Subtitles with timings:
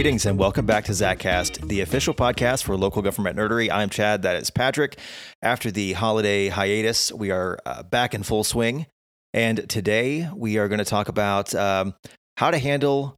[0.00, 3.70] Greetings and welcome back to ZachCast, the official podcast for local government nerdery.
[3.70, 4.98] I'm Chad, that is Patrick.
[5.42, 8.86] After the holiday hiatus, we are uh, back in full swing.
[9.34, 11.92] And today we are going to talk about um,
[12.38, 13.14] how to handle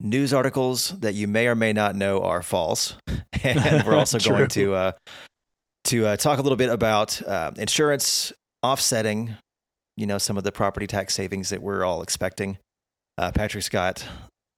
[0.00, 2.96] news articles that you may or may not know are false.
[3.44, 4.92] And we're also going to uh,
[5.84, 8.32] to uh, talk a little bit about uh, insurance
[8.64, 9.36] offsetting,
[9.96, 12.58] you know, some of the property tax savings that we're all expecting.
[13.16, 14.04] Uh, Patrick's got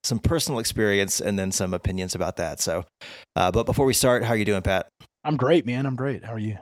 [0.04, 2.60] some personal experience and then some opinions about that.
[2.60, 2.84] So,
[3.36, 4.88] uh, but before we start, how are you doing, Pat?
[5.24, 5.86] I'm great, man.
[5.86, 6.24] I'm great.
[6.24, 6.58] How are you?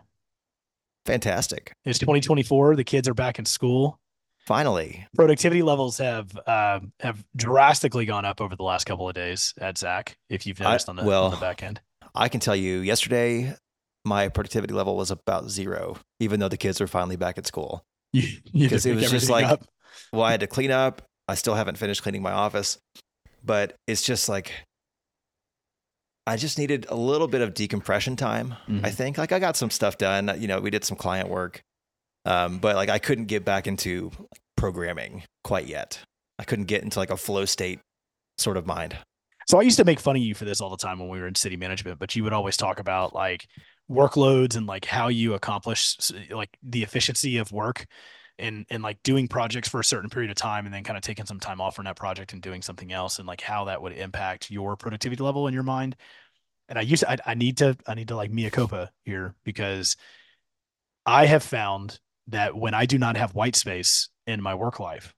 [1.06, 1.72] Fantastic.
[1.84, 2.76] It's 2024.
[2.76, 3.98] The kids are back in school.
[4.46, 9.54] Finally, productivity levels have uh, have drastically gone up over the last couple of days
[9.60, 10.16] at Zach.
[10.28, 11.80] If you've noticed I, on the well, on the back end,
[12.14, 13.54] I can tell you, yesterday
[14.04, 17.84] my productivity level was about zero, even though the kids are finally back at school.
[18.52, 19.64] Because it was just like, up.
[20.12, 21.02] well, I had to clean up.
[21.28, 22.78] I still haven't finished cleaning my office,
[23.44, 24.52] but it's just like
[26.26, 28.54] I just needed a little bit of decompression time.
[28.68, 28.84] Mm-hmm.
[28.84, 30.30] I think like I got some stuff done.
[30.38, 31.62] You know, we did some client work,
[32.24, 34.10] um, but like I couldn't get back into
[34.56, 35.98] programming quite yet.
[36.38, 37.80] I couldn't get into like a flow state
[38.38, 38.96] sort of mind.
[39.48, 41.18] So I used to make fun of you for this all the time when we
[41.18, 43.46] were in city management, but you would always talk about like
[43.90, 45.96] workloads and like how you accomplish
[46.30, 47.86] like the efficiency of work
[48.40, 51.02] and and like doing projects for a certain period of time and then kind of
[51.02, 53.80] taking some time off from that project and doing something else and like how that
[53.80, 55.96] would impact your productivity level in your mind.
[56.68, 59.34] And i used to, I, I need to i need to like mea culpa here
[59.44, 59.96] because
[61.04, 65.14] i have found that when i do not have white space in my work life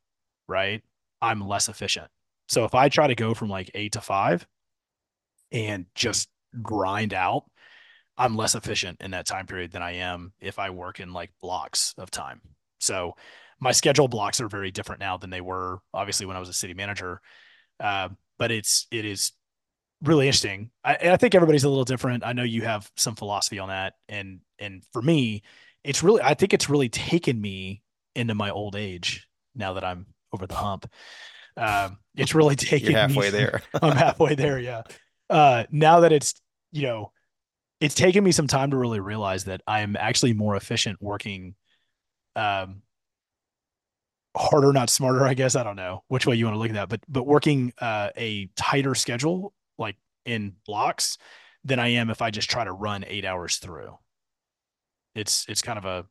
[0.48, 0.82] right
[1.20, 2.08] i'm less efficient.
[2.48, 4.46] So if i try to go from like eight to five
[5.50, 6.28] and just
[6.62, 7.44] grind out
[8.16, 11.30] i'm less efficient in that time period than i am if i work in like
[11.40, 12.40] blocks of time
[12.83, 13.14] so
[13.61, 16.52] my schedule blocks are very different now than they were obviously when I was a
[16.52, 17.20] city manager.
[17.79, 18.08] Uh,
[18.39, 19.33] but it's it is
[20.02, 20.70] really interesting.
[20.84, 22.24] I, I think everybody's a little different.
[22.24, 25.42] I know you have some philosophy on that, and and for me,
[25.84, 27.83] it's really I think it's really taken me
[28.14, 30.90] into my old age now that I'm over the hump.
[31.56, 33.62] Um, it's really taken You're halfway me, there.
[33.83, 34.58] I'm halfway there.
[34.58, 34.83] Yeah.
[35.30, 36.35] Uh, now that it's
[36.73, 37.12] you know,
[37.80, 41.55] it's taken me some time to really realize that I am actually more efficient working
[42.36, 42.82] um,
[44.36, 45.56] harder, not smarter, I guess.
[45.56, 48.10] I don't know which way you want to look at that, but but working uh,
[48.16, 51.18] a tighter schedule, like in blocks,
[51.64, 53.98] than I am if I just try to run eight hours through.
[55.14, 56.06] It's it's kind of a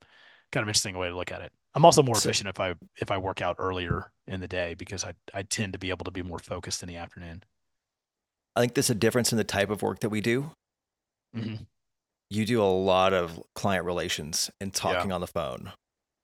[0.51, 1.51] kind of interesting way to look at it.
[1.73, 5.03] I'm also more efficient if I if I work out earlier in the day because
[5.03, 7.43] I I tend to be able to be more focused in the afternoon.
[8.55, 10.51] I think there's a difference in the type of work that we do.
[11.35, 11.63] Mm-hmm.
[12.29, 15.15] You do a lot of client relations and talking yeah.
[15.15, 15.71] on the phone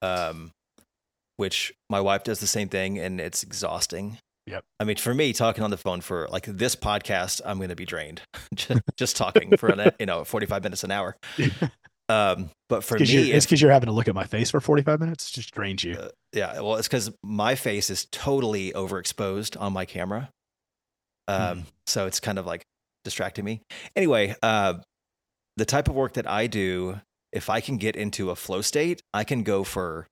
[0.02, 0.52] um,
[1.36, 4.18] which my wife does the same thing, and it's exhausting.
[4.46, 4.64] Yep.
[4.80, 7.76] I mean, for me, talking on the phone for like this podcast, I'm going to
[7.76, 8.22] be drained
[8.54, 11.16] just, just talking for an, you know 45 minutes an hour.
[12.10, 15.00] Um, but for me, it's because you're having to look at my face for 45
[15.00, 15.28] minutes.
[15.28, 15.94] It just drains you.
[15.94, 16.60] Uh, yeah.
[16.60, 20.30] Well, it's because my face is totally overexposed on my camera.
[21.26, 21.64] Um, mm.
[21.86, 22.62] so it's kind of like
[23.04, 23.60] distracting me.
[23.94, 24.74] Anyway, uh,
[25.58, 26.98] the type of work that I do
[27.32, 30.06] if I can get into a flow state, I can go for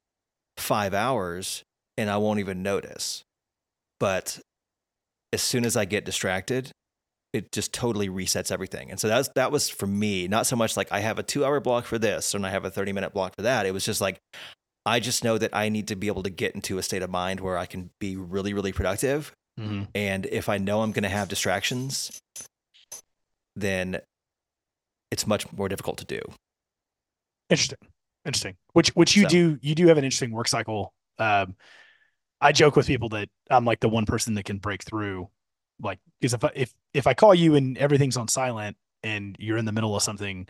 [0.56, 1.62] five hours
[1.96, 3.24] and I won't even notice.
[3.98, 4.40] But
[5.32, 6.70] as soon as I get distracted,
[7.32, 8.90] it just totally resets everything.
[8.90, 11.44] And so that's that was for me, not so much like I have a two
[11.44, 13.66] hour block for this and I have a 30 minute block for that.
[13.66, 14.18] It was just like
[14.86, 17.10] I just know that I need to be able to get into a state of
[17.10, 19.32] mind where I can be really, really productive.
[19.58, 19.84] Mm-hmm.
[19.94, 22.20] And if I know I'm going to have distractions,
[23.56, 24.00] then
[25.10, 26.20] it's much more difficult to do.
[27.50, 27.78] Interesting.
[28.24, 28.56] Interesting.
[28.72, 29.28] Which which you so.
[29.28, 30.92] do you do have an interesting work cycle.
[31.18, 31.54] Um,
[32.40, 35.28] I joke with people that I'm like the one person that can break through,
[35.80, 39.56] like because if I, if if I call you and everything's on silent and you're
[39.56, 40.48] in the middle of something,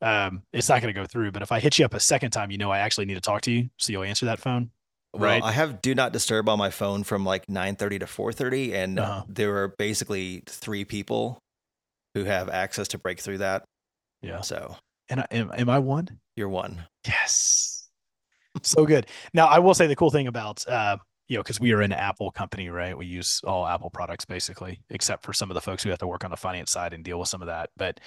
[0.00, 1.32] um, it's not going to go through.
[1.32, 3.20] But if I hit you up a second time, you know I actually need to
[3.20, 4.70] talk to you, so you'll answer that phone.
[5.12, 5.42] Well, right.
[5.42, 9.24] I have do not disturb on my phone from like 9:30 to 4:30, and uh-huh.
[9.28, 11.38] there are basically three people
[12.14, 13.64] who have access to break through that.
[14.22, 14.40] Yeah.
[14.40, 14.76] So
[15.08, 16.08] and I, am, am I one?
[16.34, 16.84] You're one.
[17.06, 17.88] Yes.
[18.62, 19.06] so good.
[19.32, 20.96] Now, I will say the cool thing about, uh,
[21.28, 22.96] you know, because we are an Apple company, right?
[22.96, 26.06] We use all Apple products basically, except for some of the folks who have to
[26.06, 27.70] work on the finance side and deal with some of that.
[27.76, 28.00] But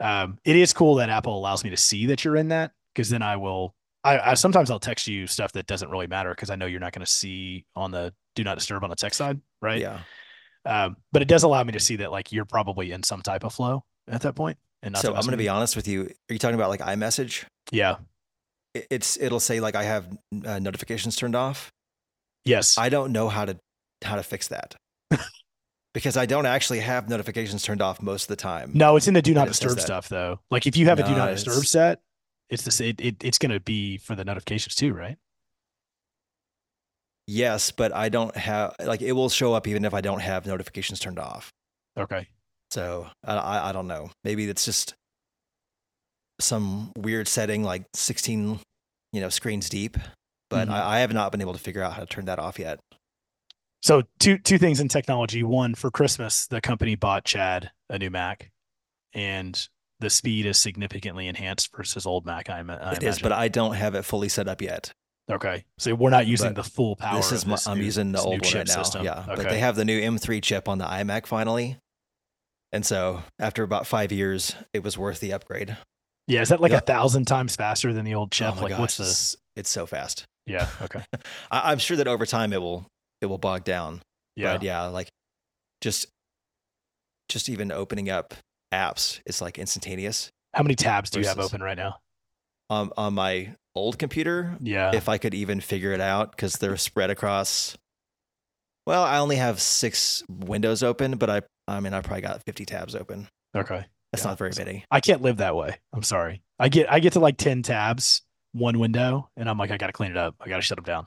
[0.00, 3.10] um, it is cool that Apple allows me to see that you're in that because
[3.10, 3.74] then I will.
[4.04, 6.80] I, I sometimes I'll text you stuff that doesn't really matter because I know you're
[6.80, 9.80] not going to see on the do not disturb on the text side, right?
[9.80, 10.00] Yeah.
[10.64, 13.44] Um, but it does allow me to see that like you're probably in some type
[13.44, 14.58] of flow at that point.
[14.82, 16.02] And so I'm going to be honest with you.
[16.04, 17.44] Are you talking about like iMessage?
[17.72, 17.96] Yeah.
[18.74, 20.06] It's it'll say like I have
[20.44, 21.72] uh, notifications turned off.
[22.44, 22.76] Yes.
[22.78, 23.58] I don't know how to
[24.04, 24.74] how to fix that.
[25.94, 28.72] because I don't actually have notifications turned off most of the time.
[28.74, 30.40] No, it's in the do not disturb stuff though.
[30.50, 32.00] Like if you have a do No, not it's- disturb set,
[32.50, 32.90] it's the same.
[32.90, 35.16] It, it, it's going to be for the notifications too, right?
[37.26, 40.46] Yes, but I don't have like it will show up even if I don't have
[40.46, 41.52] notifications turned off.
[41.98, 42.28] Okay.
[42.70, 44.10] So I, I, don't know.
[44.24, 44.94] Maybe it's just
[46.40, 48.60] some weird setting like 16,
[49.12, 49.96] you know, screens deep.
[50.50, 50.72] But Mhm.
[50.72, 52.78] I, I have not been able to figure out how to turn that off yet.
[53.82, 55.42] So two two things in technology.
[55.42, 58.50] One for Christmas, the company bought Chad a new Mac,
[59.12, 59.68] and
[60.00, 62.50] the speed is significantly enhanced versus old Mac.
[62.50, 63.22] I, I It is, imagine.
[63.22, 64.92] but I don't have it fully set up yet.
[65.30, 65.64] okay.
[65.78, 67.16] So we're not using But the full power.
[67.16, 68.82] this is of my, this I'm using the this new old one right now.
[68.82, 69.04] system.
[69.04, 69.34] Yeah, Okay.
[69.36, 71.76] but they have the new M3 chip on the iMac finally,
[72.76, 75.76] and so after about five years, it was worth the upgrade.
[76.28, 76.42] yeah.
[76.42, 78.54] Is that like a thousand times faster than the old chip?
[78.58, 79.04] oh like gosh, what's the?
[79.04, 80.24] it's, it's so fast.
[80.46, 80.68] Yeah.
[80.82, 81.00] Okay.
[81.50, 82.86] I, I'm sure that over time it will
[83.20, 84.02] it will bog down.
[84.36, 84.52] Yeah.
[84.52, 85.08] But yeah, like
[85.80, 86.06] just
[87.28, 88.34] just even opening up
[88.72, 90.30] apps is like instantaneous.
[90.54, 91.96] How many tabs do you have open right now?
[92.70, 94.90] Um, on my old computer, Yeah.
[94.94, 97.76] if I could even figure it out, because they're spread across.
[98.86, 102.64] Well, I only have six windows open, but I I mean I probably got 50
[102.64, 103.28] tabs open.
[103.56, 103.86] okay.
[104.12, 104.84] That's Yeah, not very many.
[104.90, 105.78] I can't live that way.
[105.92, 106.42] I'm sorry.
[106.58, 108.22] I get I get to like 10 tabs,
[108.52, 110.36] one window, and I'm like, I gotta clean it up.
[110.40, 111.06] I gotta shut them down.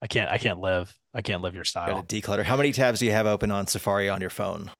[0.00, 0.96] I can't I can't live.
[1.14, 1.88] I can't live your style.
[1.94, 2.44] Got to declutter.
[2.44, 4.70] How many tabs do you have open on Safari on your phone?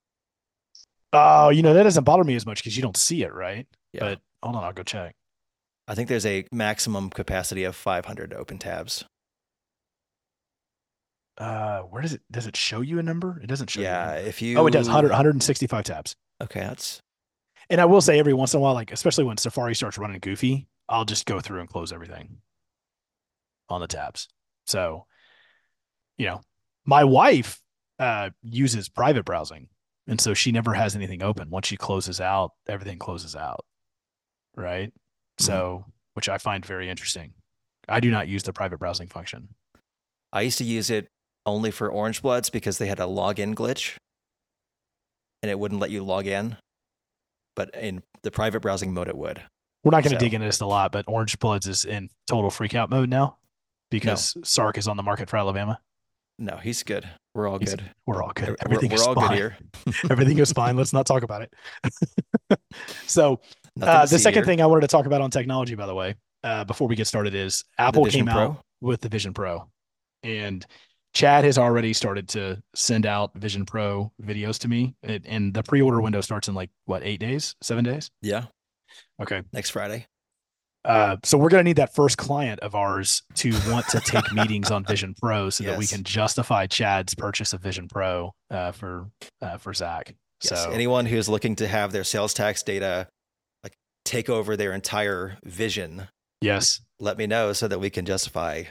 [1.12, 3.66] Oh, you know, that doesn't bother me as much because you don't see it, right?
[3.92, 4.00] Yeah.
[4.00, 5.14] But hold on, I'll go check.
[5.86, 9.04] I think there's a maximum capacity of 500 open tabs.
[11.38, 13.38] Uh where does it does it show you a number?
[13.42, 14.26] It doesn't show Yeah, you.
[14.26, 14.58] if you.
[14.58, 16.16] Oh, it does 100 165 tabs.
[16.42, 17.00] Okay, that's
[17.70, 20.18] And I will say every once in a while, like especially when Safari starts running
[20.20, 22.38] goofy, I'll just go through and close everything
[23.68, 24.28] on the tabs.
[24.66, 25.06] So,
[26.16, 26.40] you know,
[26.84, 27.60] my wife
[27.98, 29.68] uh, uses private browsing,
[30.06, 31.50] and so she never has anything open.
[31.50, 33.64] Once she closes out, everything closes out,
[34.56, 34.92] right?
[35.38, 37.34] So, which I find very interesting.
[37.88, 39.48] I do not use the private browsing function.
[40.32, 41.08] I used to use it
[41.48, 43.96] only for Orange Bloods because they had a login glitch
[45.42, 46.56] and it wouldn't let you log in.
[47.56, 49.42] But in the private browsing mode, it would.
[49.84, 52.08] We're not going to So- dig into this a lot, but Orange Bloods is in
[52.26, 53.38] total freakout mode now
[53.90, 55.80] because Sark is on the market for Alabama.
[56.38, 57.08] No, he's good.
[57.34, 57.90] We're all He's- good.
[58.06, 58.48] We're all good.
[58.48, 59.28] We're- Everything we're is all fine.
[59.30, 59.56] good here.
[60.10, 60.76] Everything is fine.
[60.76, 62.58] Let's not talk about it.
[63.06, 63.40] so
[63.80, 64.44] uh, the second here.
[64.44, 66.14] thing I wanted to talk about on technology, by the way,
[66.44, 69.68] uh, before we get started, is Apple came out with the Vision Pro,
[70.22, 70.64] and
[71.18, 75.64] Chad has already started to send out Vision Pro videos to me, it, and the
[75.64, 78.08] pre-order window starts in like what eight days, seven days.
[78.22, 78.44] Yeah,
[79.20, 80.06] Okay, next Friday.
[80.84, 84.70] uh, so we're gonna need that first client of ours to want to take meetings
[84.70, 89.08] on Vision Pro, so that we can justify Chad's purchase of Vision Pro uh, for
[89.42, 90.14] uh, for Zach.
[90.44, 90.62] Yes.
[90.62, 93.08] So Anyone who's looking to have their sales tax data
[93.64, 93.74] like
[94.04, 96.06] take over their entire vision,
[96.40, 98.62] yes, let me know so that we can justify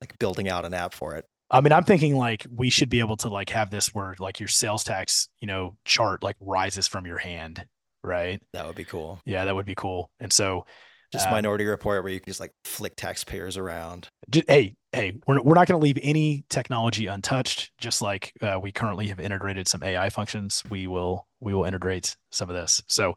[0.00, 1.24] like building out an app for it.
[1.50, 4.38] I mean, I'm thinking like we should be able to like have this where like
[4.40, 7.64] your sales tax, you know, chart like rises from your hand,
[8.04, 8.42] right?
[8.52, 9.20] That would be cool.
[9.24, 10.10] Yeah, that would be cool.
[10.20, 10.66] And so,
[11.10, 14.08] Just Uh, Minority Report where you can just like flick taxpayers around.
[14.28, 17.70] j- hey, hey, we're we're not going to leave any technology untouched.
[17.78, 22.14] Just like uh, we currently have integrated some AI functions, we will we will integrate
[22.30, 22.82] some of this.
[22.88, 23.12] So,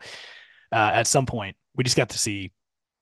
[0.72, 2.52] uh, at some point, we just got to see,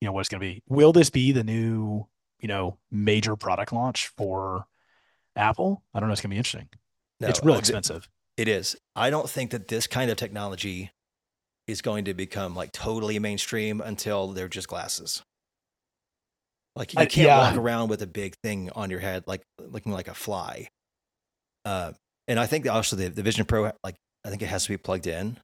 [0.00, 0.62] you know, what it's going to be.
[0.68, 2.08] Will this be the new,
[2.40, 4.66] you know, major product launch for
[5.36, 5.82] Apple?
[5.94, 6.12] I don't know.
[6.12, 6.68] It's going to be interesting.
[7.20, 8.08] No, it's real expensive.
[8.36, 8.76] It is.
[8.96, 10.90] I don't think that this kind of technology
[11.66, 15.22] is going to become like totally mainstream until they're just glasses.
[16.76, 17.38] Like you I- can't yeah.
[17.38, 20.68] walk around with a big thing on your head, like looking like a fly.
[21.64, 21.92] Uh,
[22.28, 24.76] and I think also the, the Vision Pro, like I think it has to be
[24.76, 25.36] plugged in.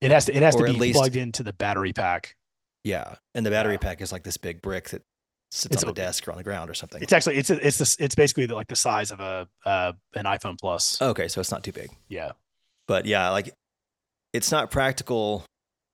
[0.00, 2.34] It has to it has Or to be least- plugged into the battery pack.
[2.84, 3.78] Yeah, and the battery Yeah.
[3.78, 5.02] pack is like this big brick that
[5.54, 7.02] sits It's on a- the desk or on the ground or something.
[7.02, 10.24] It's actually it's it's this it's basically the, like the size of a uh, an
[10.24, 11.00] iPhone Plus.
[11.02, 11.90] okay, so it's not too big.
[12.08, 12.32] Yeah,
[12.88, 13.52] but yeah, like
[14.32, 15.44] it's not practical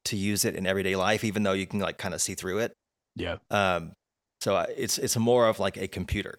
[0.05, 2.59] to use it in everyday life, even though you can like kind of see through
[2.59, 2.73] it.
[3.17, 3.93] yeah, Um,
[4.41, 6.39] so I- it's it's more of like a computer,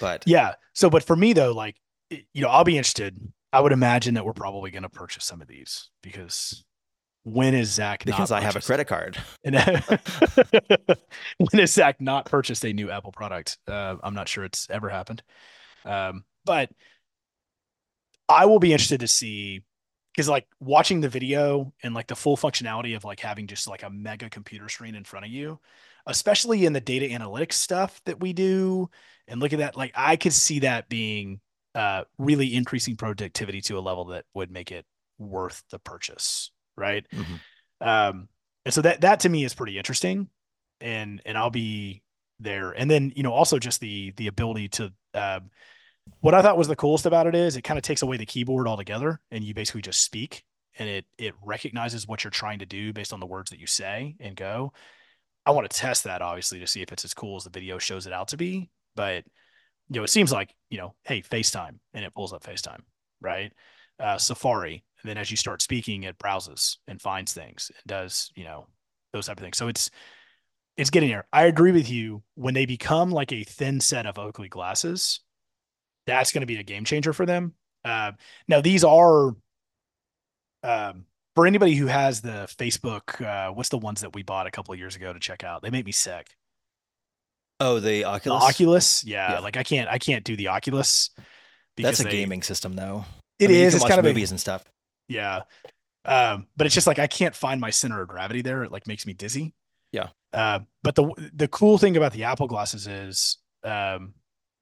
[0.00, 0.54] but yeah.
[0.74, 1.76] So, but for me though, like
[2.10, 3.18] you know, I'll be interested.
[3.52, 6.64] I would imagine that we're probably going to purchase some of these because
[7.24, 8.06] when is Zach?
[8.06, 9.56] not because I have a credit card, And
[11.38, 13.58] when has Zach not purchased a new Apple product?
[13.66, 15.22] Uh, I'm not sure it's ever happened.
[15.84, 16.70] Um, but
[18.28, 19.62] I will be interested to see
[20.12, 23.82] because like watching the video and like the full functionality of like having just like
[23.84, 25.60] a mega computer screen in front of you,
[26.06, 28.90] especially in the data analytics stuff that we do,
[29.28, 31.40] and look at that, like I could see that being
[31.74, 34.84] uh, really increasing productivity to a level that would make it
[35.18, 37.06] worth the purchase, right?
[37.12, 37.40] Mhm.
[37.80, 38.28] Um,
[38.64, 40.28] and so that that to me is pretty interesting,
[40.80, 42.02] and and I'll be
[42.40, 42.70] there.
[42.72, 45.50] And then you know also just the the ability to um,
[46.20, 48.26] what I thought was the coolest about it is it kind of takes away the
[48.26, 50.44] keyboard altogether, and you basically just speak,
[50.78, 53.66] and it it recognizes what you're trying to do based on the words that you
[53.66, 54.72] say and go.
[55.46, 57.78] I want to test that obviously to see if it's as cool as the video
[57.78, 59.24] shows it out to be, but
[59.88, 62.80] you know it seems like you know hey FaceTime and it pulls up FaceTime,
[63.20, 63.52] right?
[63.98, 68.30] Uh, Safari, and then as you start speaking, it browses and finds things and does
[68.34, 68.66] you know
[69.12, 69.56] those type of things.
[69.56, 69.90] So it's
[70.76, 71.26] it's getting there.
[71.32, 72.22] I agree with you.
[72.34, 75.20] When they become like a thin set of Oakley glasses,
[76.06, 77.54] that's going to be a game changer for them.
[77.84, 78.12] Uh,
[78.46, 79.34] now these are
[80.62, 83.20] um, for anybody who has the Facebook.
[83.24, 85.62] Uh, what's the ones that we bought a couple of years ago to check out?
[85.62, 86.28] They make me sick.
[87.60, 88.42] Oh, the The Oculus.
[88.44, 89.38] Oculus, yeah, Yeah.
[89.40, 91.10] like I can't, I can't do the Oculus.
[91.76, 93.04] That's a they- gaming system, though.
[93.38, 93.74] It I mean, is.
[93.74, 94.64] It's kind of a, movies and stuff.
[95.08, 95.42] Yeah.
[96.04, 98.62] Um, but it's just like I can't find my center of gravity there.
[98.62, 99.54] It like makes me dizzy.
[99.92, 100.08] Yeah.
[100.32, 104.14] Uh, but the the cool thing about the Apple glasses is um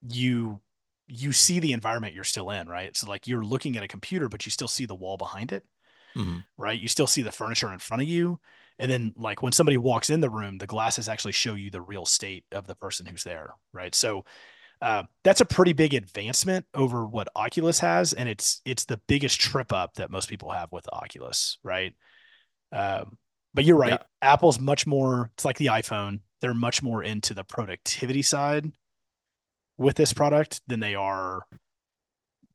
[0.09, 0.61] you
[1.09, 2.97] you see the environment you're still in, right?
[2.97, 5.65] So like you're looking at a computer, but you still see the wall behind it,
[6.17, 6.45] Mhm.
[6.57, 6.81] right?
[6.81, 8.41] You still see the furniture in front of you.
[8.79, 11.81] And then like when somebody walks in the room, the glasses actually show you the
[11.81, 13.95] real state of the person who's there, right?
[13.95, 14.25] So
[14.83, 19.41] uh, that's a pretty big advancement over what Oculus has, and it's it's the biggest
[19.41, 21.95] trip up that most people have with Oculus, right?
[22.73, 23.17] Um,
[23.55, 23.93] but you're right.
[23.93, 24.03] Yeah.
[24.21, 25.31] Apple's much more.
[25.35, 26.21] It's like the iPhone.
[26.41, 28.71] They're much more into the productivity side
[29.79, 31.43] with this product than they are,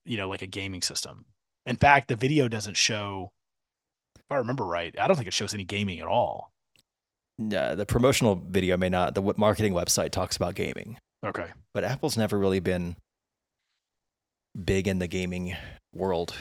[0.05, 1.25] you know, like a gaming system.
[1.65, 3.31] In fact, the video doesn't show.
[4.15, 6.51] If I remember right, I don't think it shows any gaming at all.
[7.73, 9.15] The promotional video may not.
[9.15, 11.47] The marketing website talks about gaming, Okay.
[11.73, 12.95] but Apple's never really been
[14.65, 15.55] big in the gaming
[15.93, 16.33] world.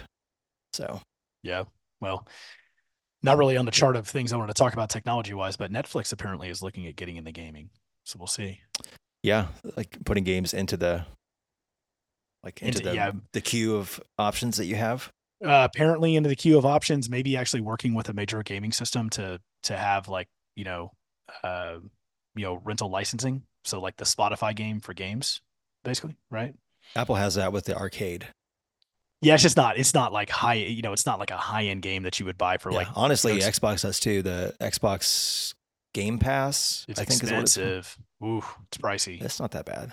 [0.73, 1.01] So
[1.43, 1.65] Yeah.
[2.01, 2.27] Well,
[3.23, 5.71] not really on the chart of things I want to talk about technology wise, but
[5.71, 7.69] Netflix apparently is looking at getting into gaming.
[8.05, 8.61] So we'll see.
[9.23, 11.05] yeah, like putting games into the
[12.43, 13.11] like into, Into- the yeah.
[13.35, 15.11] the queue of options that you have.
[15.45, 19.11] Uh, apparently into the queue of options, maybe actually working with a major gaming system
[19.11, 20.91] to to have like, you know,
[21.45, 21.77] uh,
[22.35, 23.43] you know, rental licensing.
[23.65, 25.41] So like the Spotify game for games,
[25.85, 26.55] basically, right?
[26.97, 28.29] Apple has that with the arcade.
[29.23, 31.65] Yeah, it's just not it's not like high, you know, it's not like a high
[31.65, 34.23] end game that you would buy for Yeah, like honestly, those- Xbox does too.
[34.23, 35.55] The Xbox
[35.93, 37.57] Game Pass, it's I think is what it's.
[37.57, 37.99] expensive.
[38.25, 39.21] Ooh, it's pricey.
[39.23, 39.93] It's not that bad.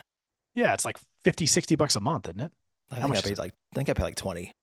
[0.56, 2.52] Yeah, it's like 50, 60 bucks a month, isn't it?
[2.92, 4.54] I How think I is paid like I think I paid like twenty.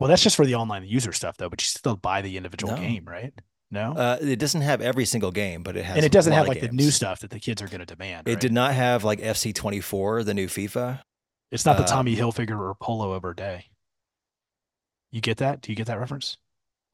[0.00, 1.48] Well, that's just for the online user stuff, though.
[1.48, 2.80] But you still buy the individual No.
[2.80, 3.32] game, right?
[3.70, 5.96] No, Uh, it doesn't have every single game, but it has.
[5.96, 8.28] and it doesn't have like the new stuff that the kids are going to demand.
[8.28, 8.40] It right?
[8.40, 11.00] did not have like FC twenty four, the new FIFA.
[11.50, 13.66] It's not the uh, Tommy Hilfiger or Polo of our day.
[15.10, 15.62] You get that?
[15.62, 16.36] Do you get that reference?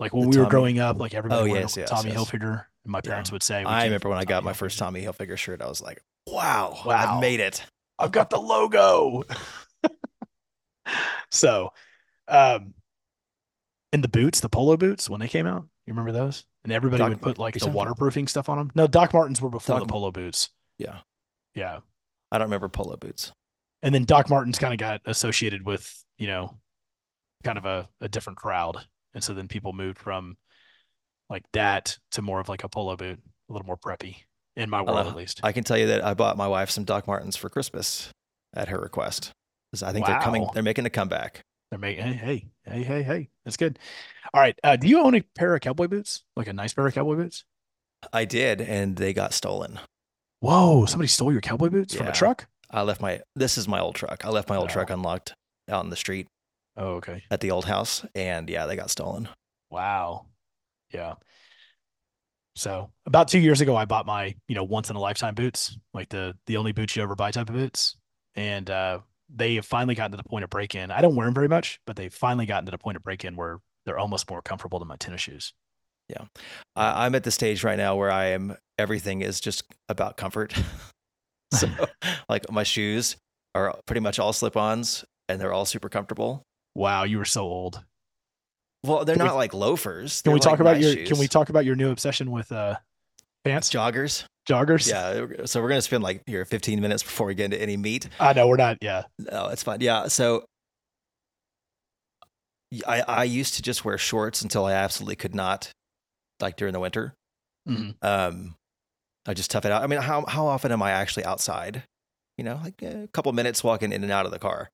[0.01, 2.19] Like when we were growing up, like everybody Oh, yes, yes, Tommy yes.
[2.19, 5.03] Hilfiger, and my parents would say, I remember when I got Tommy my first Tommy
[5.03, 5.61] Hilfiger shirt.
[5.61, 7.19] I was like, "Wow, Wow.
[7.19, 7.63] I made it."
[7.99, 9.23] I've got the logo."
[11.31, 11.71] so,
[12.29, 12.75] um,
[13.93, 16.45] and the boots, the polo boots, when they came out, you remember those?
[16.65, 18.71] And everybody Doc- would put like the waterproofing stuff on them.
[18.75, 20.51] No, Doc Martens were before Doc- the polo boots.
[20.79, 20.99] Yeah,
[21.55, 21.81] Yeah.
[22.31, 23.33] I don't remember polo boots.
[23.83, 26.57] and then Doc Martens kind of got associated with, you know,
[27.45, 28.77] kind of a, a different crowd.
[29.15, 30.37] And so then people moved from
[31.29, 33.19] like that to more of like a polo boot,
[33.51, 34.17] a little more preppy
[34.57, 35.41] in my world Uh, at least.
[35.43, 38.11] I can tell you that I bought my wife some Doc Martens for Christmas
[38.55, 39.33] at her request.
[39.83, 40.47] I think they're coming.
[40.55, 41.43] They're making a comeback.
[41.73, 43.29] They're making hey, hey, hey, hey, hey.
[43.47, 43.79] That's good.
[44.35, 44.55] All right.
[44.63, 46.23] Uh, do you own a pair of cowboy boots?
[46.37, 47.45] Like a nice pair of cowboy boots?
[48.13, 49.81] I did, and they got stolen.
[50.41, 52.47] Whoa, somebody stole your cowboy boots from a truck?
[52.71, 53.23] I left my.
[53.35, 54.23] This is my old truck.
[54.27, 55.33] I left my old truck unlocked
[55.67, 56.27] out in the street
[56.77, 57.23] Oh, okay.
[57.31, 59.31] at the old house, and yeah, they got stolen.
[59.71, 60.27] Wow.
[60.93, 61.15] Yeah.
[62.55, 65.79] So about two years ago, I bought my, you know, once in a lifetime boots,
[65.95, 67.97] like the the only boots you ever buy type of boots.
[68.35, 68.99] And uh,
[69.35, 70.91] they have finally gotten to the point of break in.
[70.91, 73.25] I don't wear them very much, but they've finally gotten to the point of break
[73.25, 75.53] in where they're almost more comfortable than my tennis shoes.
[76.77, 78.57] I, I'm at the stage right now where I am.
[78.79, 80.55] Everything is just about comfort.
[81.55, 81.69] so,
[82.29, 83.17] like my shoes
[83.55, 86.43] are pretty much all slip-ons, and they're all super comfortable.
[86.75, 87.83] Wow, you were so old.
[88.85, 90.21] Well, they're Can we- not like loafers.
[90.23, 92.51] Can we They're talk like about your can we talk about your new obsession with
[92.53, 92.77] uh
[93.45, 93.71] pants?
[93.71, 94.25] joggers?
[94.49, 94.89] Joggers?
[94.89, 95.45] Yeah.
[95.47, 98.09] So we're gonna spend like here 15 minutes before we get into any meat.
[98.19, 99.05] I know we're not, yeah.
[99.19, 99.81] No, it's fine.
[99.81, 100.09] Yeah.
[100.09, 100.45] So
[102.87, 105.71] I I used to just wear shorts until I absolutely could not,
[106.41, 107.15] like during the winter.
[107.69, 107.95] Mhm.
[108.03, 108.57] Um,
[109.27, 109.83] I just tough it out.
[109.83, 111.85] I mean, how how often am I actually outside?
[112.39, 114.69] You know, like a couple minutes walking in and out of the car.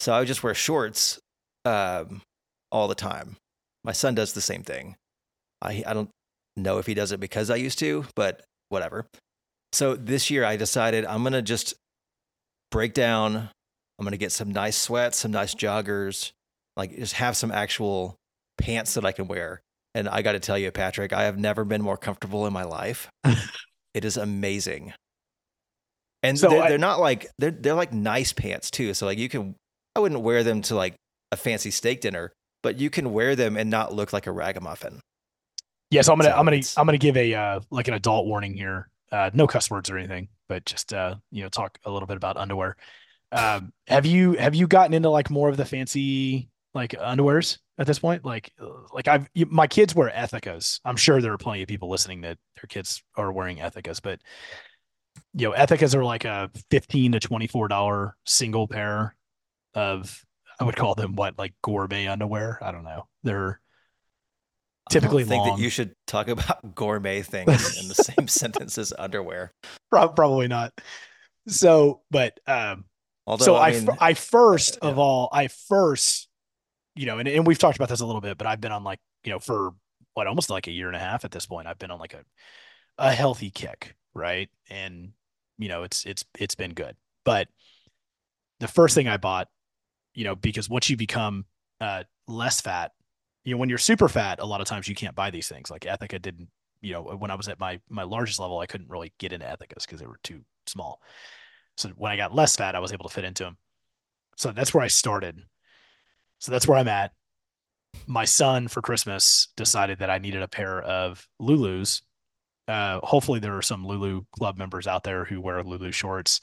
[0.00, 1.18] So I would just wear shorts
[1.64, 2.22] um,
[2.70, 3.36] all the time.
[3.84, 4.96] My son does the same thing.
[5.62, 6.10] I I don't
[6.62, 9.06] know if he does it because I used to, but whatever.
[9.72, 11.74] So this year I decided I'm gonna just
[12.70, 13.36] break down.
[13.98, 16.32] I'm gonna get some nice sweats, some nice joggers,
[16.76, 18.16] like just have some actual
[18.58, 19.60] pants that I can wear.
[19.94, 22.62] And I got to tell you, Patrick, I have never been more comfortable in my
[22.64, 23.08] life.
[23.94, 24.92] it is amazing.
[26.22, 28.94] And So they're, I- they're not like they're they're like nice pants too.
[28.94, 29.54] So like you can
[29.96, 30.94] I wouldn't wear them to like
[31.32, 35.00] a fancy steak dinner, but you can wear them and not look like a ragamuffin.
[35.90, 38.26] Yeah, so I'm gonna So I'm gonna I'm gonna give a uh like an adult
[38.26, 38.90] warning here.
[39.10, 42.16] Uh no cuss words or anything, but just uh you know talk a little bit
[42.16, 42.76] about underwear.
[43.32, 47.86] Um have you have you gotten into like more of the fancy like underwears at
[47.86, 48.24] this point?
[48.24, 48.52] Like
[48.92, 50.80] like I've you, my kids wear Ethikas.
[50.84, 54.20] I'm sure there are plenty of people listening that their kids are wearing Ethikas, but
[55.34, 59.14] you know Ethikas are like a 15 to 24 dollar single pair
[59.74, 60.24] of
[60.60, 62.58] I would call them what like gourmet underwear.
[62.62, 63.06] I don't know.
[63.22, 63.60] They're
[64.90, 65.56] typically I think long.
[65.56, 69.52] that you should talk about gourmet things in the same sentence as underwear.
[69.90, 70.72] Prob- probably not.
[71.46, 72.84] So, but um,
[73.26, 74.88] Although so I, I, mean, I first yeah.
[74.88, 76.28] of all, I first,
[76.94, 78.84] you know, and, and we've talked about this a little bit, but I've been on
[78.84, 79.74] like, you know, for
[80.14, 82.14] what almost like a year and a half at this point, I've been on like
[82.14, 82.24] a
[82.98, 84.48] a healthy kick, right?
[84.68, 85.12] And
[85.58, 86.96] you know, it's it's it's been good.
[87.24, 87.48] But
[88.60, 89.48] the first thing I bought,
[90.14, 91.44] you know, because once you become
[91.80, 92.92] uh less fat,
[93.44, 95.70] you know, when you're super fat, a lot of times you can't buy these things.
[95.70, 96.48] Like Ethika didn't,
[96.80, 99.46] you know, when I was at my my largest level, I couldn't really get into
[99.46, 101.00] Ethikas because they were too small.
[101.76, 103.56] So when I got less fat, I was able to fit into them.
[104.36, 105.42] So that's where I started.
[106.38, 107.12] So that's where I'm at.
[108.06, 112.02] My son for Christmas decided that I needed a pair of Lulus.
[112.66, 116.40] Uh, hopefully there are some Lulu club members out there who wear Lulu shorts.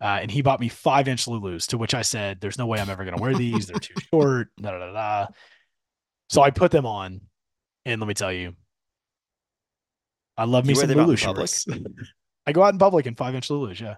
[0.00, 2.78] Uh, and he bought me five inch Lulus, to which I said, There's no way
[2.78, 3.66] I'm ever going to wear these.
[3.66, 4.48] They're too short.
[4.60, 5.26] Da, da, da, da.
[6.28, 7.20] So I put them on.
[7.84, 8.54] And let me tell you,
[10.36, 11.66] I love me some Lulu shorts.
[12.46, 13.80] I go out in public in five inch Lulus.
[13.80, 13.96] Yeah.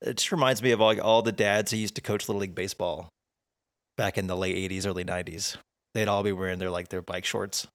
[0.00, 2.54] it just reminds me of like all the dads who used to coach little league
[2.54, 3.08] baseball
[3.96, 5.56] back in the late '80s, early '90s.
[5.94, 7.66] They'd all be wearing their like their bike shorts.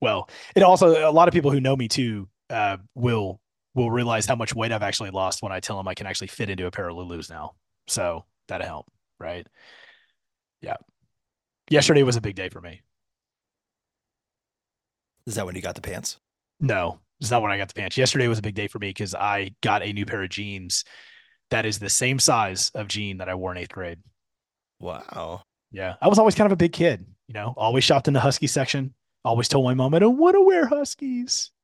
[0.00, 3.40] Well, it also a lot of people who know me too uh, will
[3.74, 6.28] will realize how much weight I've actually lost when I tell them I can actually
[6.28, 7.54] fit into a pair of Lulus now.
[7.86, 8.86] So that'll help,
[9.18, 9.46] right?
[10.60, 10.76] Yeah.
[11.70, 12.82] Yesterday was a big day for me.
[15.26, 16.18] Is that when you got the pants?
[16.58, 17.96] No, it's not when I got the pants.
[17.96, 20.84] Yesterday was a big day for me because I got a new pair of jeans
[21.50, 24.00] that is the same size of jean that I wore in eighth grade.
[24.80, 25.42] Wow.
[25.70, 25.94] Yeah.
[26.02, 28.48] I was always kind of a big kid, you know, always shopped in the husky
[28.48, 28.94] section.
[29.24, 31.50] Always told my mom I don't want to wear huskies.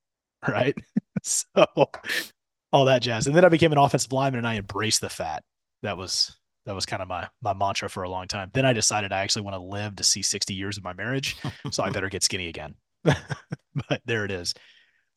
[0.46, 0.76] Right.
[1.24, 1.48] so
[2.70, 3.26] all that jazz.
[3.26, 5.42] And then I became an offensive lineman and I embraced the fat.
[5.82, 6.36] That was
[6.66, 8.50] that was kind of my my mantra for a long time.
[8.52, 11.36] Then I decided I actually want to live to see 60 years of my marriage.
[11.72, 12.74] So I better get skinny again.
[13.04, 14.52] but there it is.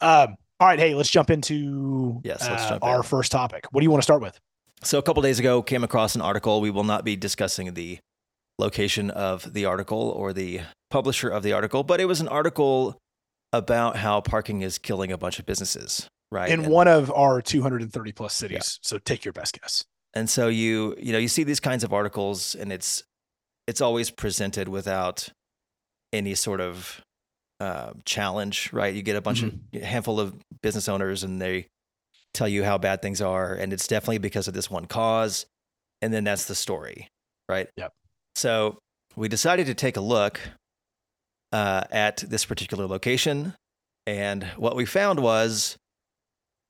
[0.02, 3.04] Um, all right, hey, let's jump into Yes, uh, jump our in.
[3.04, 3.66] first topic.
[3.72, 4.38] What do you want to start with?
[4.84, 6.62] So a couple days ago, came across an article.
[6.62, 8.00] We will not be discussing the
[8.58, 12.98] location of the article or the publisher of the article, but it was an article
[13.54, 16.50] about how parking is killing a bunch of businesses, right?
[16.50, 18.80] In And- one of our 230 plus cities.
[18.84, 19.86] So take your best guess.
[20.13, 23.04] And so you you know you see these kinds of articles, and it's
[23.67, 25.30] it's always presented without
[26.12, 27.02] any sort of
[27.60, 28.93] uh, challenge, right?
[28.93, 31.67] You get a bunch of a handful of business owners, and they
[32.34, 35.45] tell you how bad things are, and it's definitely because of this one cause,
[36.02, 37.08] and then that's the story,
[37.48, 37.69] right?
[37.78, 37.91] Yep.
[38.36, 38.80] So
[39.15, 40.39] we decided to take a look
[41.52, 43.54] uh, at this particular location,
[44.08, 45.78] and what we found was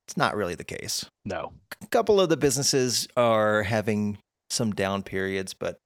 [0.10, 1.06] it's not really the case.
[1.24, 1.54] No.
[1.84, 4.18] A couple of the businesses are having
[4.50, 5.78] some down periods, but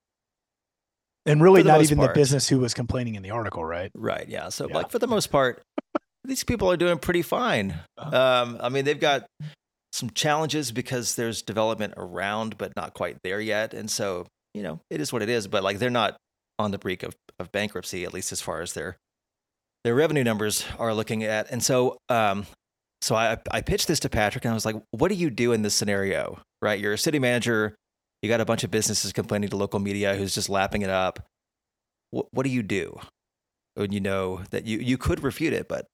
[1.26, 2.14] And really not even part.
[2.14, 3.92] the business who was complaining in the article, right?
[3.94, 4.26] Right.
[4.30, 4.48] Yeah.
[4.48, 4.76] So, Yeah.
[4.76, 5.62] like for the most part,
[6.24, 7.78] these people are doing pretty fine.
[7.98, 8.16] Uh-huh.
[8.44, 9.26] Um, I mean, they've got
[9.92, 13.74] some challenges because there's development around, but not quite there yet.
[13.74, 15.50] And so, you know, it is what it is.
[15.50, 16.16] But like, they're not
[16.58, 18.96] on the brink of, of bankruptcy, at least as far as their
[19.84, 21.52] their revenue numbers are looking at.
[21.52, 22.46] And so, um,
[23.04, 25.52] so I I pitched this to Patrick, and I was like, "What do you do
[25.52, 26.42] in this scenario?
[26.62, 26.80] Right?
[26.80, 27.76] You're a city manager.
[28.22, 31.20] You got a bunch of businesses complaining to local media who's just lapping it up.
[32.12, 32.98] What, what do you do
[33.76, 35.88] when you know that you, you could refute it, but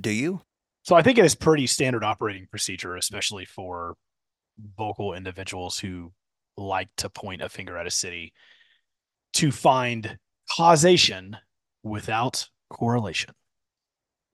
[0.00, 0.40] do you?
[0.82, 3.94] So I think it is pretty standard operating procedure, especially for
[4.76, 6.12] vocal individuals who
[6.56, 8.32] like to point a finger at a city
[9.34, 10.18] to find
[10.56, 11.36] causation
[11.84, 13.32] without correlation.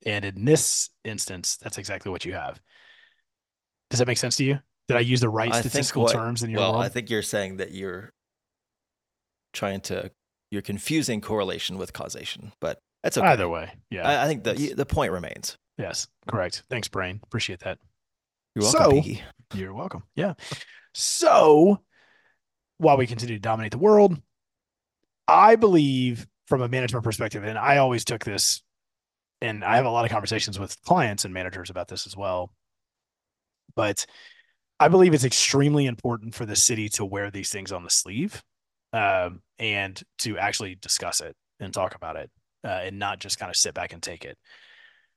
[0.05, 2.61] And in this instance, that's exactly what you have.
[3.89, 4.59] Does that make sense to you?
[4.87, 6.85] Did I use the right I statistical what- terms in your well, world?
[6.85, 8.13] I think you're saying that you're
[9.53, 10.11] trying to
[10.51, 13.27] you're confusing correlation with causation, but that's okay.
[13.27, 14.07] Either way, yeah.
[14.07, 15.57] I, I think the the point remains.
[15.77, 16.63] Yes, correct.
[16.69, 17.19] Thanks, Brain.
[17.23, 17.79] Appreciate that.
[18.55, 19.57] You're welcome, So-.
[19.57, 20.03] You're welcome.
[20.15, 20.33] Yeah.
[20.93, 21.81] So
[22.77, 24.19] while we continue to dominate the world,
[25.27, 28.61] I believe from a management perspective, and I always took this,
[29.41, 32.51] and I have a lot of conversations with clients and managers about this as well.
[33.75, 34.05] But
[34.79, 38.43] I believe it's extremely important for the city to wear these things on the sleeve
[38.93, 42.29] um, and to actually discuss it and talk about it
[42.63, 44.37] uh, and not just kind of sit back and take it.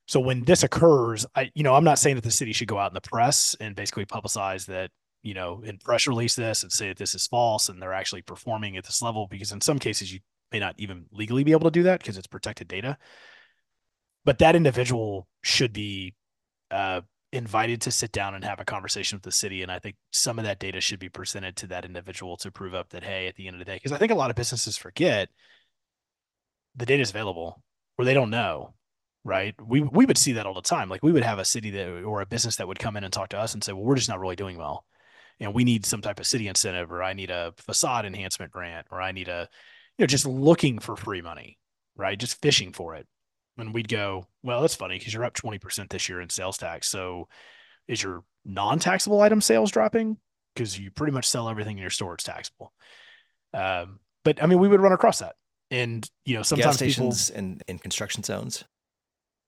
[0.07, 2.79] So when this occurs, I, you know, I'm not saying that the city should go
[2.79, 4.91] out in the press and basically publicize that,
[5.23, 8.23] you know, and press release this and say that this is false and they're actually
[8.23, 11.71] performing at this level because in some cases you may not even legally be able
[11.71, 12.97] to do that because it's protected data.
[14.25, 16.15] But that individual should be
[16.71, 17.01] uh,
[17.33, 20.39] invited to sit down and have a conversation with the city, and I think some
[20.39, 23.37] of that data should be presented to that individual to prove up that hey, at
[23.37, 25.29] the end of the day, because I think a lot of businesses forget
[26.77, 27.63] the data is available
[27.99, 28.75] or they don't know
[29.25, 29.55] right?
[29.61, 30.89] We we would see that all the time.
[30.89, 33.13] Like we would have a city that or a business that would come in and
[33.13, 34.85] talk to us and say, "Well, we're just not really doing well,
[35.41, 38.87] and we need some type of city incentive, or I need a facade enhancement grant,
[38.91, 39.49] or I need a,
[39.99, 41.59] you know, just looking for free money,
[41.97, 42.19] right?
[42.19, 43.07] Just fishing for it."
[43.59, 46.59] And we'd go, "Well, that's funny because you're up twenty percent this year in sales
[46.59, 46.89] tax.
[46.89, 47.29] So,
[47.89, 50.17] is your non-taxable item sales dropping?
[50.55, 52.73] Because you pretty much sell everything in your store; it's taxable."
[53.53, 55.35] Um, but I mean, we would run across that,
[55.71, 58.65] and you know, Gas sometimes people, stations and in construction zones,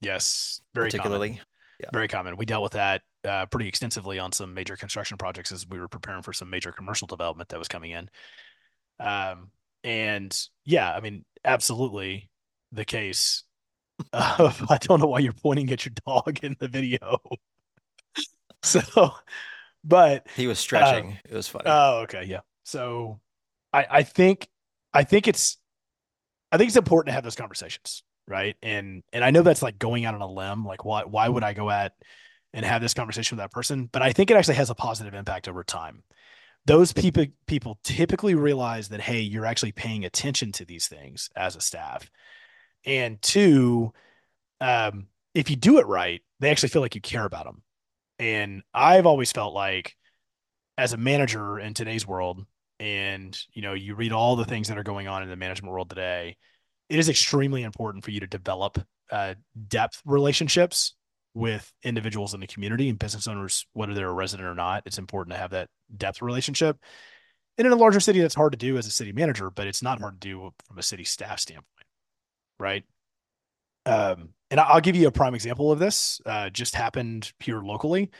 [0.00, 1.00] yes, very common.
[1.00, 1.40] particularly.
[1.92, 2.36] very common.
[2.36, 5.88] We dealt with that uh, pretty extensively on some major construction projects as we were
[5.88, 8.10] preparing for some major commercial development that was coming in.
[9.00, 9.50] Um,
[9.84, 12.30] and yeah, I mean, absolutely
[12.72, 13.44] the case.
[14.12, 17.18] Of, I don't know why you're pointing at your dog in the video.
[18.62, 19.14] so,
[19.84, 21.12] but He was stretching.
[21.12, 21.64] Uh, it was funny.
[21.66, 22.40] Oh, okay, yeah.
[22.64, 23.20] So,
[23.72, 24.48] I I think
[24.92, 25.58] I think it's
[26.50, 28.56] I think it's important to have those conversations, right?
[28.62, 30.64] And and I know that's like going out on a limb.
[30.64, 31.92] Like, why why would I go at
[32.52, 33.88] and have this conversation with that person?
[33.90, 36.02] But I think it actually has a positive impact over time.
[36.66, 41.56] Those people people typically realize that hey, you're actually paying attention to these things as
[41.56, 42.08] a staff,
[42.84, 43.92] and two,
[44.60, 47.62] um, if you do it right, they actually feel like you care about them.
[48.18, 49.96] And I've always felt like
[50.78, 52.44] as a manager in today's world
[52.80, 55.70] and you know you read all the things that are going on in the management
[55.70, 56.36] world today
[56.88, 58.78] it is extremely important for you to develop
[59.10, 59.34] uh,
[59.68, 60.94] depth relationships
[61.34, 64.82] with individuals in the community and business owners whether they're a resident or not.
[64.84, 66.76] It's important to have that depth relationship.
[67.56, 69.82] And in a larger city that's hard to do as a city manager but it's
[69.82, 71.81] not hard to do from a city staff standpoint
[72.62, 72.84] right
[73.84, 78.10] um, and i'll give you a prime example of this uh, just happened here locally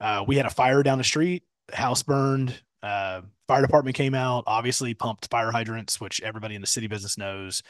[0.00, 2.60] uh, we had a fire down the street house burned.
[2.82, 7.18] Uh, fire department came out, obviously pumped fire hydrants, which everybody in the city business
[7.18, 7.62] knows.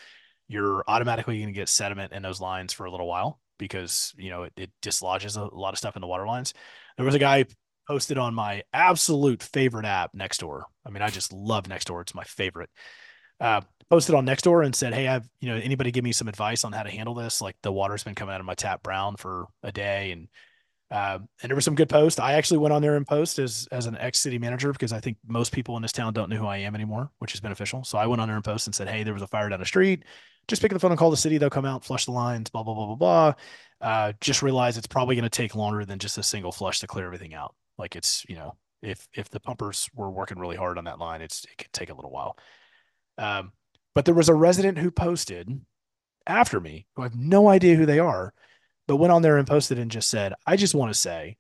[0.48, 4.30] You're automatically going to get sediment in those lines for a little while because you
[4.30, 6.54] know it, it dislodges a lot of stuff in the water lines.
[6.96, 7.46] There was a guy
[7.88, 10.62] posted on my absolute favorite app, Nextdoor.
[10.84, 12.70] I mean, I just love Nextdoor; it's my favorite.
[13.40, 16.64] Uh, posted on Nextdoor and said, "Hey, I've you know anybody give me some advice
[16.64, 17.40] on how to handle this?
[17.40, 20.28] Like the water's been coming out of my tap brown for a day and."
[20.88, 22.20] Um, and there were some good posts.
[22.20, 25.00] I actually went on there and post as as an ex city manager because I
[25.00, 27.82] think most people in this town don't know who I am anymore, which is beneficial.
[27.82, 29.58] So I went on there and post and said, "Hey, there was a fire down
[29.58, 30.04] the street.
[30.46, 31.38] Just pick up the phone and call the city.
[31.38, 32.50] They'll come out, flush the lines.
[32.50, 33.34] Blah blah blah blah blah.
[33.80, 36.86] Uh, just realize it's probably going to take longer than just a single flush to
[36.86, 37.54] clear everything out.
[37.78, 41.20] Like it's you know if if the pumpers were working really hard on that line,
[41.20, 42.36] it's it could take a little while.
[43.18, 43.52] Um,
[43.94, 45.60] but there was a resident who posted
[46.26, 48.32] after me who I have no idea who they are
[48.86, 51.36] but went on there and posted and just said, I just want to say,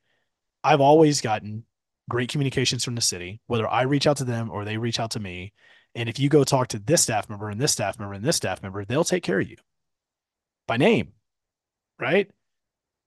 [0.64, 1.64] I've always gotten
[2.08, 5.12] great communications from the city, whether I reach out to them or they reach out
[5.12, 5.52] to me.
[5.94, 8.36] And if you go talk to this staff member and this staff member and this
[8.36, 9.56] staff member, they'll take care of you
[10.66, 11.12] by name.
[11.98, 12.30] Right.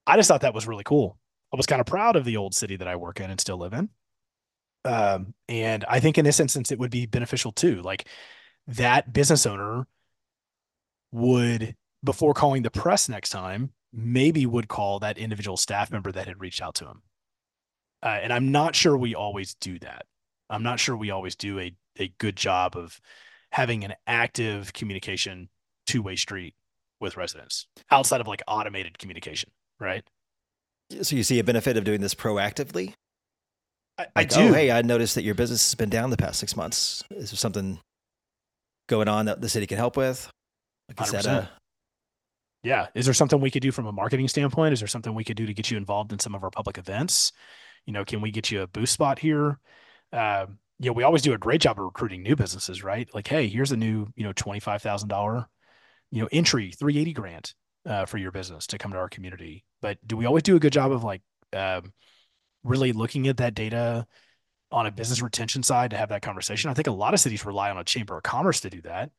[0.07, 1.17] I just thought that was really cool.
[1.53, 3.57] I was kind of proud of the old city that I work in and still
[3.57, 3.89] live in.
[4.85, 7.81] Um, and I think in this instance, it would be beneficial too.
[7.81, 8.07] Like
[8.69, 9.87] that business owner
[11.11, 16.27] would, before calling the press next time, maybe would call that individual staff member that
[16.27, 17.01] had reached out to him.
[18.03, 20.05] Uh, and I'm not sure we always do that.
[20.49, 23.01] I'm not sure we always do a, a good job of
[23.51, 25.49] having an active communication
[25.87, 26.53] two way street
[26.99, 30.03] with residents outside of like automated communication, right?
[31.01, 32.93] So you see a benefit of doing this proactively?
[33.97, 34.39] I, I do.
[34.39, 37.03] Oh, hey, I noticed that your business has been down the past six months.
[37.11, 37.79] Is there something
[38.89, 40.29] going on that the city can help with?
[40.89, 41.27] Like, is that 100%.
[41.27, 41.49] a,
[42.63, 42.87] Yeah.
[42.93, 44.73] Is there something we could do from a marketing standpoint?
[44.73, 46.77] Is there something we could do to get you involved in some of our public
[46.77, 47.31] events?
[47.85, 49.59] You know, can we get you a booth spot here?
[50.11, 53.07] Um, you know, we always do a great job of recruiting new businesses, right?
[53.13, 55.45] Like, hey, here's a new, you know, $25,000,
[56.11, 57.53] you know, entry 380 grant
[57.85, 59.65] uh, for your business to come to our community.
[59.81, 61.21] But do we always do a good job of like
[61.53, 61.93] um,
[62.63, 64.05] really looking at that data
[64.71, 66.69] on a business retention side to have that conversation?
[66.69, 69.11] I think a lot of cities rely on a chamber of commerce to do that.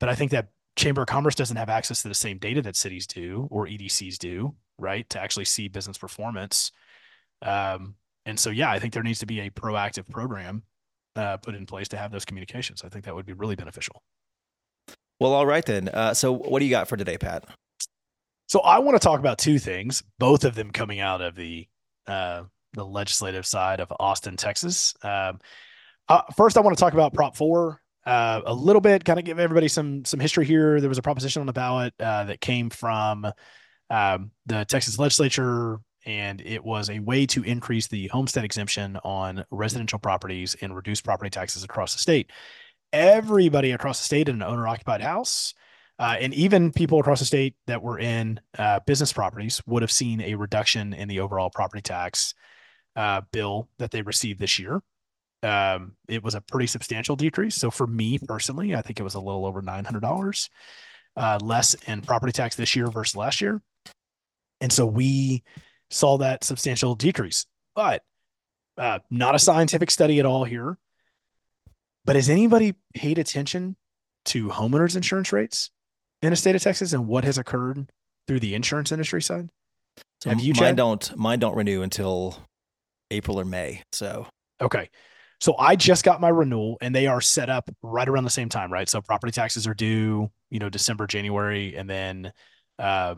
[0.00, 2.76] But I think that chamber of commerce doesn't have access to the same data that
[2.76, 5.08] cities do or EDCs do, right?
[5.10, 6.72] To actually see business performance.
[7.42, 10.62] Um, and so, yeah, I think there needs to be a proactive program
[11.16, 12.82] uh, put in place to have those communications.
[12.84, 14.02] I think that would be really beneficial.
[15.20, 15.88] Well, all right then.
[15.88, 17.44] Uh, so, what do you got for today, Pat?
[18.46, 21.66] So, I want to talk about two things, both of them coming out of the
[22.06, 24.94] uh, the legislative side of Austin, Texas.
[25.02, 25.38] Um,
[26.08, 29.24] uh, first, I want to talk about Prop Four uh, a little bit, kind of
[29.24, 30.80] give everybody some some history here.
[30.80, 33.26] There was a proposition on the ballot uh, that came from
[33.90, 39.44] um, the Texas legislature and it was a way to increase the homestead exemption on
[39.50, 42.30] residential properties and reduce property taxes across the state.
[42.94, 45.52] Everybody across the state in an owner occupied house,
[45.98, 49.90] uh, and even people across the state that were in uh, business properties would have
[49.90, 52.32] seen a reduction in the overall property tax
[52.96, 54.82] uh, bill that they received this year.
[55.42, 57.54] Um, it was a pretty substantial decrease.
[57.54, 60.50] So for me personally, I think it was a little over nine hundred dollars
[61.18, 63.60] uh, less in property tax this year versus last year.
[64.60, 65.42] And so we
[65.90, 67.46] saw that substantial decrease.
[67.74, 68.02] But
[68.76, 70.78] uh, not a scientific study at all here.
[72.04, 73.76] But has anybody paid attention
[74.26, 75.70] to homeowners insurance rates
[76.22, 77.90] in the state of Texas and what has occurred
[78.26, 79.50] through the insurance industry side?
[80.22, 80.54] So Have you?
[80.54, 81.16] Mine don't.
[81.16, 82.38] Mine don't renew until
[83.10, 83.82] April or May.
[83.92, 84.26] So
[84.60, 84.90] okay.
[85.40, 88.48] So I just got my renewal, and they are set up right around the same
[88.48, 88.88] time, right?
[88.88, 92.32] So property taxes are due, you know, December, January, and then,
[92.80, 93.14] uh,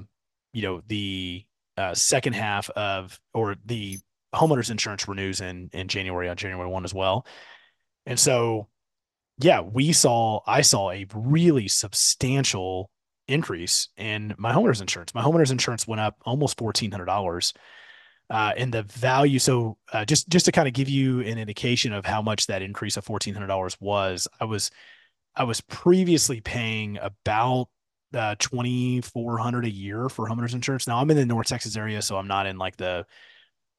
[0.53, 1.45] you know, the
[1.79, 3.99] uh, second half of or the
[4.35, 7.27] homeowners insurance renews in in January on January one as well,
[8.05, 8.69] and so
[9.43, 12.91] yeah, we saw I saw a really substantial
[13.29, 15.15] increase in my homeowners insurance.
[15.15, 17.55] My homeowners insurance went up almost fourteen hundred dollars.
[18.31, 21.93] Uh, and the value, so uh, just just to kind of give you an indication
[21.93, 24.71] of how much that increase of fourteen hundred dollars was, I was
[25.35, 27.69] I was previously paying about
[28.15, 30.87] uh, 2400 a year for homeowners insurance.
[30.87, 33.07] Now I'm in the North Texas area, so I'm not in like the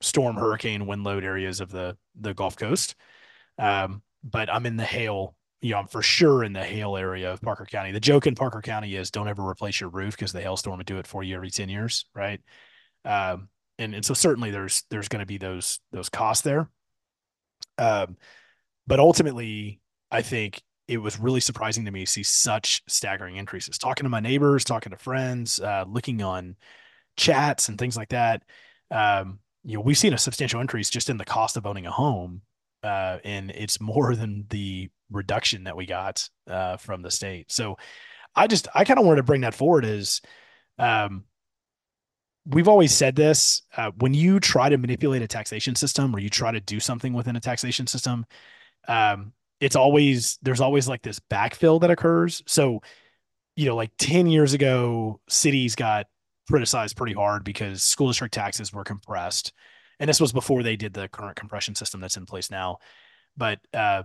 [0.01, 2.95] storm, hurricane, wind load areas of the the Gulf Coast.
[3.57, 5.35] Um, but I'm in the hail.
[5.61, 7.91] You know, I'm for sure in the hail area of Parker County.
[7.91, 10.87] The joke in Parker County is don't ever replace your roof because the hailstorm would
[10.87, 12.41] do it for you every 10 years, right?
[13.05, 13.49] Um,
[13.81, 16.69] and and so certainly there's there's going to be those those costs there.
[17.77, 18.17] Um,
[18.87, 23.77] but ultimately, I think it was really surprising to me to see such staggering increases.
[23.77, 26.55] Talking to my neighbors, talking to friends, uh, looking on
[27.17, 28.43] chats and things like that.
[28.89, 31.91] Um, you know, we've seen a substantial increase just in the cost of owning a
[31.91, 32.41] home,
[32.83, 37.51] uh, and it's more than the reduction that we got uh, from the state.
[37.51, 37.77] So,
[38.35, 40.21] I just I kind of wanted to bring that forward as
[40.79, 41.25] um,
[42.45, 46.29] we've always said this uh, when you try to manipulate a taxation system or you
[46.29, 48.25] try to do something within a taxation system
[48.87, 52.41] um, it's always there's always like this backfill that occurs.
[52.47, 52.81] So,
[53.55, 56.07] you know, like 10 years ago, cities got
[56.49, 59.53] criticized pretty hard because school district taxes were compressed.
[59.99, 62.79] And this was before they did the current compression system that's in place now.
[63.37, 64.03] But uh,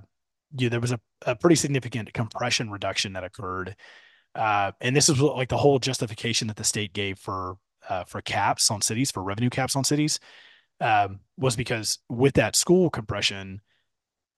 [0.56, 3.74] yeah, there was a, a pretty significant compression reduction that occurred.
[4.34, 7.56] Uh, and this is like the whole justification that the state gave for
[7.88, 10.18] uh, for caps on cities, for revenue caps on cities,
[10.80, 13.60] um, was because with that school compression,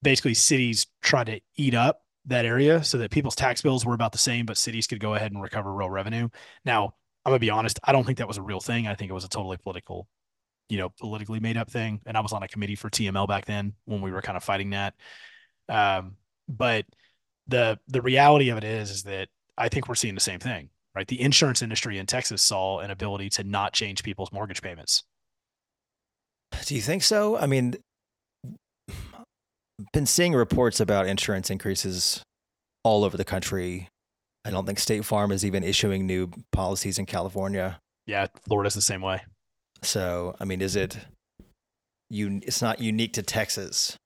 [0.03, 4.13] basically cities tried to eat up that area so that people's tax bills were about
[4.13, 6.29] the same, but cities could go ahead and recover real revenue.
[6.65, 8.87] Now, I'm gonna be honest, I don't think that was a real thing.
[8.87, 10.09] I think it was a totally political,
[10.69, 12.01] you know, politically made up thing.
[12.07, 14.45] And I was on a committee for TML back then when we were kind of
[14.45, 14.95] fighting that.
[15.69, 16.17] Um,
[16.49, 16.87] but
[17.49, 20.71] the the reality of it is is that I think we're seeing the same thing,
[20.99, 21.07] right?
[21.07, 25.05] The insurance industry in Texas saw an ability to not change people's mortgage payments.
[26.65, 27.39] Do you think so?
[27.39, 27.77] I mean,
[29.93, 32.21] been seeing reports about insurance increases
[32.83, 33.87] all over the country.
[34.45, 37.79] I don't think State Farm is even issuing new policies in California.
[38.09, 39.23] Yeah, Florida's the same way.
[39.83, 40.99] So, I mean, is it
[42.11, 43.97] you it's not unique to Texas.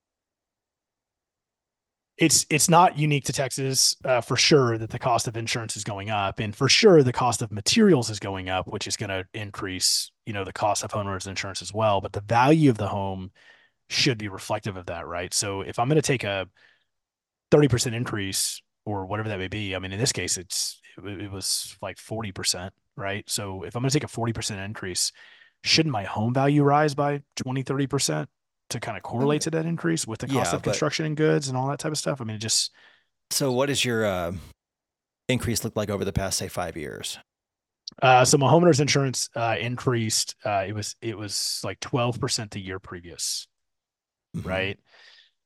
[2.23, 5.83] It's it's not unique to Texas uh, for sure that the cost of insurance is
[5.83, 9.11] going up, and for sure the cost of materials is going up, which is going
[9.11, 12.01] to increase you know the cost of homeowners insurance as well.
[12.01, 13.33] But the value of the home
[13.89, 15.35] should be reflective of that, right?
[15.35, 16.47] So if I'm going to take a
[17.51, 21.31] 30% increase or whatever that may be, I mean, in this case, it's it, it
[21.33, 23.29] was like 40%, right?
[23.29, 25.11] So if I'm going to take a 40% increase,
[25.65, 28.29] shouldn't my home value rise by 20, 30%
[28.73, 31.49] to kind of correlate to that increase with the cost Yeah, of construction and goods
[31.49, 32.21] and all that type of stuff.
[32.21, 32.73] I mean, it just
[33.31, 34.33] So, what does your uh,
[35.29, 37.19] increase look like over the past, say, five years?
[38.01, 40.35] uh, so my homeowners insurance uh, increased.
[40.45, 43.47] Uh, it was it was like twelve percent the year previous,
[44.37, 44.45] Mhm.
[44.47, 44.79] right?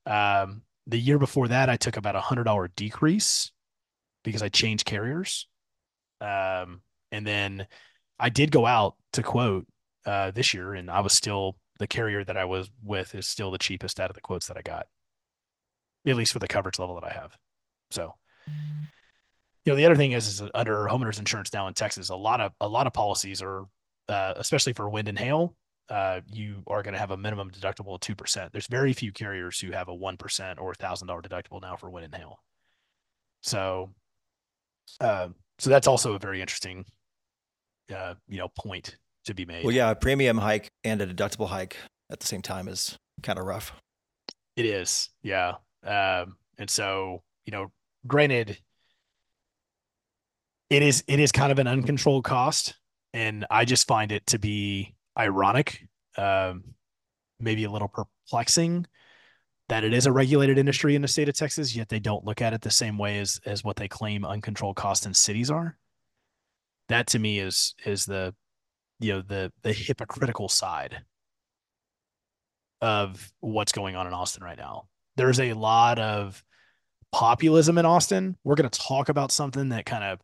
[0.07, 3.51] Um, the year before that, I took about a hundred dollar decrease
[4.25, 5.49] because I changed carriers.
[6.21, 7.67] Um, and then
[8.19, 9.67] I did go out to quote
[10.05, 13.51] uh, this year, and I was still the carrier that I was with is still
[13.51, 14.87] the cheapest out of the quotes that I got,
[16.07, 17.37] at least for the coverage level that I have.
[17.91, 18.15] So,
[18.47, 22.41] you know, the other thing is, is under homeowners insurance now in Texas, a lot
[22.41, 23.67] of a lot of policies are,
[24.09, 25.55] uh, especially for wind and hail,
[25.89, 28.53] uh, you are going to have a minimum deductible of two percent.
[28.53, 31.91] There's very few carriers who have a one percent or thousand dollar deductible now for
[31.91, 32.39] wind and hail.
[33.43, 33.91] So,
[35.01, 36.85] uh, so that's also a very interesting,
[37.95, 39.65] uh, you know, point to be made.
[39.65, 41.77] Well, yeah, a premium hike and a deductible hike
[42.11, 43.73] at the same time is kind of rough.
[44.57, 45.55] It is, yeah.
[45.85, 47.71] Um, and so, you know,
[48.07, 48.59] granted,
[50.71, 52.75] it is it is kind of an uncontrolled cost,
[53.12, 55.87] and I just find it to be ironic,
[56.17, 56.65] um,
[57.39, 58.87] maybe a little perplexing
[59.69, 62.41] that it is a regulated industry in the state of Texas, yet they don't look
[62.41, 65.77] at it the same way as as what they claim uncontrolled costs in cities are.
[66.89, 68.35] That to me is is the
[68.98, 71.02] you know the the hypocritical side
[72.80, 74.88] of what's going on in Austin right now.
[75.16, 76.42] There's a lot of
[77.12, 78.37] populism in Austin.
[78.44, 80.20] We're going to talk about something that kind of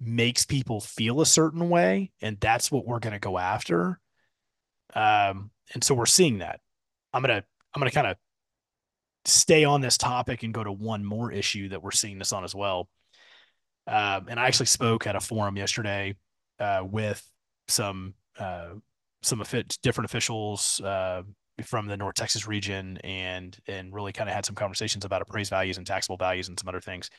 [0.00, 3.98] makes people feel a certain way, and that's what we're going to go after.
[4.94, 6.60] Um, and so we're seeing that.
[7.12, 8.16] I'm gonna I'm gonna kind of
[9.24, 12.44] stay on this topic and go to one more issue that we're seeing this on
[12.44, 12.88] as well.
[13.86, 16.16] Um, and I actually spoke at a forum yesterday
[16.58, 17.24] uh, with
[17.68, 18.70] some uh,
[19.22, 19.42] some
[19.82, 21.22] different officials uh,
[21.64, 25.50] from the North Texas region, and and really kind of had some conversations about appraised
[25.50, 27.10] values and taxable values and some other things.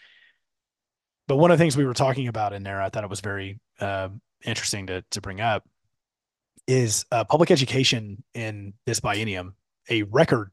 [1.27, 3.21] But one of the things we were talking about in there, I thought it was
[3.21, 4.09] very uh,
[4.43, 5.63] interesting to to bring up,
[6.67, 9.53] is uh, public education in this biennium,
[9.89, 10.51] a record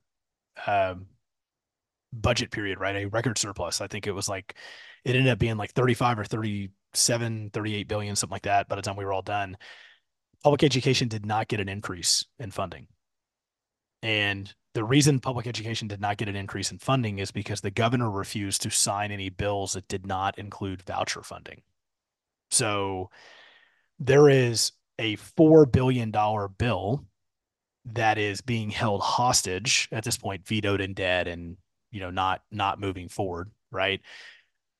[0.66, 1.06] um,
[2.12, 2.96] budget period, right?
[2.96, 3.80] A record surplus.
[3.80, 4.54] I think it was like
[5.04, 6.24] it ended up being like 35 or
[6.94, 9.56] 37, 38 billion, something like that by the time we were all done.
[10.44, 12.88] Public education did not get an increase in funding.
[14.02, 17.70] And the reason public education did not get an increase in funding is because the
[17.70, 21.62] governor refused to sign any bills that did not include voucher funding.
[22.50, 23.10] So
[23.98, 26.12] there is a $4 billion
[26.58, 27.06] bill
[27.84, 31.56] that is being held hostage at this point, vetoed and dead and,
[31.90, 33.50] you know, not, not moving forward.
[33.70, 34.00] Right.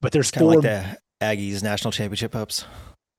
[0.01, 2.67] But there's Kind of like the Aggies national championship hopes.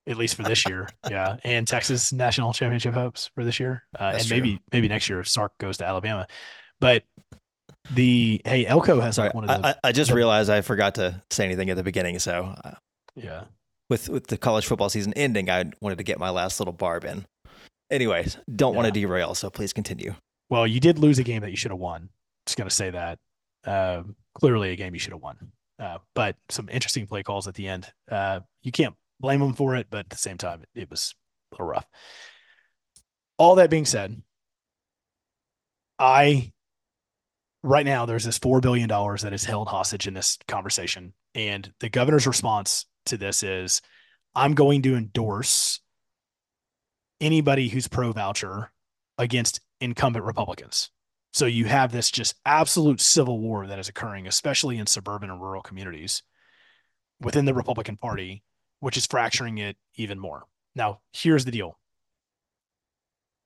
[0.07, 0.89] at least for this year.
[1.09, 1.37] yeah.
[1.43, 3.83] And Texas national championship hopes for this year.
[3.99, 6.27] Uh, and That's maybe, maybe next year if Sark goes to Alabama.
[6.81, 7.03] But
[7.93, 10.61] the, hey, Elko has Sorry, like one of the, I, I- just the- realized I
[10.61, 12.19] forgot to say anything at the beginning.
[12.19, 12.71] So, uh,
[13.15, 13.43] yeah.
[13.89, 17.05] with with the college football season ending, I wanted to get my last little barb
[17.05, 17.25] in.
[17.91, 20.15] Anyways, don't want to derail, so please continue.
[20.49, 22.09] Well, you did lose a game that you should have won.
[22.45, 23.19] Just going to say that.
[23.65, 25.51] Um, clearly, a game you should have won.
[25.79, 27.91] Uh, but some interesting play calls at the end.
[28.09, 31.15] Uh, you can't blame them for it, but at the same time, it, it was
[31.51, 31.87] a little rough.
[33.37, 34.21] All that being said,
[35.97, 36.51] I
[37.63, 41.71] right now there's this four billion dollars that is held hostage in this conversation, and
[41.79, 43.81] the governor's response to this is,
[44.35, 45.79] "I'm going to endorse
[47.19, 48.71] anybody who's pro voucher
[49.17, 50.91] against incumbent Republicans."
[51.33, 55.41] So you have this just absolute civil war that is occurring, especially in suburban and
[55.41, 56.21] rural communities
[57.19, 58.43] within the Republican Party,
[58.79, 60.43] which is fracturing it even more.
[60.75, 61.79] Now, here's the deal.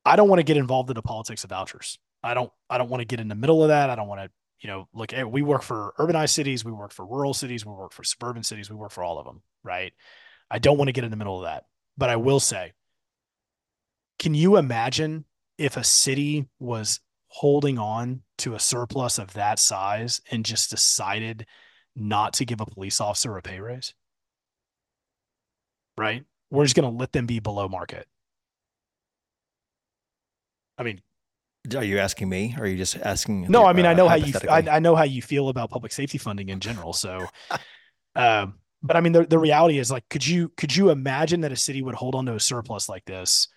[0.04, 1.98] I don't want to get involved in the politics of vouchers.
[2.22, 3.90] I don't I don't want to get in the middle of that.
[3.90, 6.92] I don't want to, you know, look, hey, we work for urbanized cities, we work
[6.92, 9.94] for rural cities, we work for suburban cities, we work for all of them, right?
[10.52, 11.66] I don't want to get in the middle of that.
[11.98, 12.74] But I will say,
[14.20, 15.26] can you imagine
[15.58, 21.46] if a city was holding on to a surplus of that size and just decided
[21.96, 23.94] not to give a police officer a pay raise?
[25.98, 26.24] Right?
[26.50, 28.08] We're just going to let them be below market.
[30.78, 31.02] I mean,
[31.76, 33.48] Are you asking me, or are you just asking?
[33.50, 34.60] no, I mean, uh, I know how you, I.
[34.70, 36.94] I know how you feel about public safety funding in general.
[36.94, 37.26] So,
[38.16, 41.52] um, but I mean, the, the reality is like, could you, could you imagine that
[41.52, 43.48] a city would hold on to a surplus like this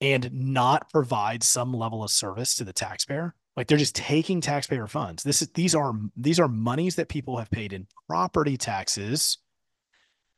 [0.00, 3.34] and not provide some level of service to the taxpayer?
[3.56, 5.22] Like they're just taking taxpayer funds.
[5.22, 9.38] This is, these are, these are monies that people have paid in property taxes.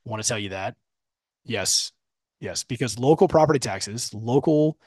[0.05, 0.75] I want to tell you that.
[1.45, 1.93] Yes.
[2.41, 2.65] Yes.
[2.65, 4.79] Because local property taxes, local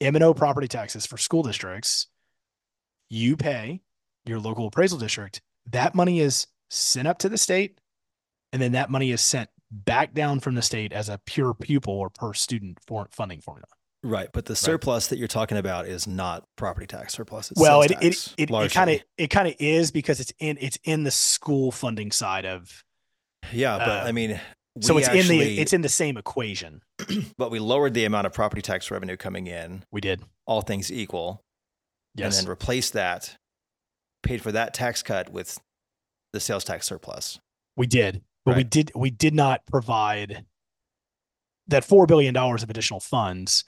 [0.00, 2.08] M and O property taxes for school districts
[3.12, 3.82] you pay
[4.24, 5.42] your local appraisal district.
[5.70, 7.78] That money is sent up to the state,
[8.52, 11.92] and then that money is sent back down from the state as a per pupil
[11.92, 13.68] or per student for funding formula.
[14.04, 15.10] Right, but the surplus right.
[15.10, 17.52] that you're talking about is not property tax surplus.
[17.52, 20.76] It's well, it it it kind of it kind of is because it's in it's
[20.82, 22.84] in the school funding side of.
[23.52, 24.40] Yeah, but uh, I mean,
[24.80, 26.82] so it's actually, in the it's in the same equation.
[27.38, 29.84] but we lowered the amount of property tax revenue coming in.
[29.92, 31.44] We did all things equal.
[32.16, 33.36] Yes, and then replaced that,
[34.24, 35.60] paid for that tax cut with
[36.32, 37.38] the sales tax surplus.
[37.76, 38.56] We did, but right.
[38.58, 40.44] we did we did not provide
[41.68, 43.64] that four billion dollars of additional funds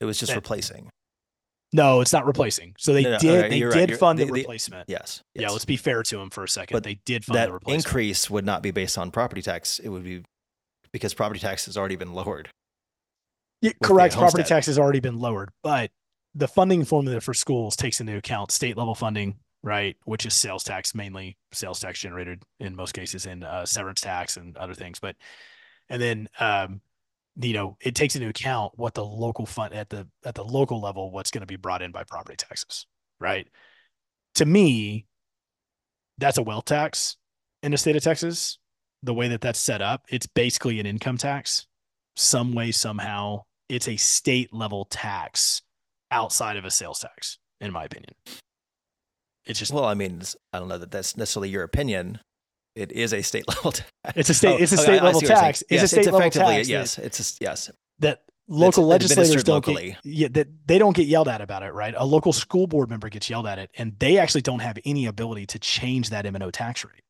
[0.00, 0.90] it was just replacing.
[1.72, 2.74] No, it's not replacing.
[2.78, 3.42] So they no, no, did.
[3.42, 3.98] Right, they did right.
[3.98, 4.88] fund the, the, replacement.
[4.88, 5.50] Yes, yes, Yeah.
[5.50, 6.74] Let's be fair to them for a second.
[6.74, 7.86] But they did fund that the replacement.
[7.86, 9.78] increase would not be based on property tax.
[9.78, 10.24] It would be
[10.92, 12.48] because property tax has already been lowered.
[13.60, 14.14] Yeah, correct.
[14.14, 15.90] Property tax has already been lowered, but
[16.34, 19.96] the funding formula for schools takes into account state level funding, right?
[20.04, 24.36] Which is sales tax, mainly sales tax generated in most cases, and uh, severance tax
[24.36, 24.98] and other things.
[24.98, 25.14] But
[25.88, 26.80] and then um,
[27.36, 30.80] you know it takes into account what the local fund at the at the local
[30.80, 32.86] level what's going to be brought in by property taxes
[33.20, 33.46] right?
[34.36, 35.06] To me
[36.18, 37.16] that's a wealth tax
[37.62, 38.58] in the state of texas.
[39.02, 41.66] The way that that's set up it's basically an income tax.
[42.16, 45.62] Some way somehow it's a state level tax
[46.10, 48.14] outside of a sales tax in my opinion.
[49.46, 50.22] It's just well i mean
[50.52, 52.20] i don't know that that's necessarily your opinion
[52.74, 53.90] it is a state level tax.
[54.16, 54.48] It's a state.
[54.48, 55.62] Oh, it's a oh, state okay, level tax.
[55.62, 56.68] It's yes, a state it's level tax.
[56.68, 57.70] Yes, it's a, yes.
[57.98, 59.96] That local legislators don't locally.
[60.02, 61.94] get yeah, that they don't get yelled at about it, right?
[61.96, 65.06] A local school board member gets yelled at it, and they actually don't have any
[65.06, 67.04] ability to change that M and O tax rate,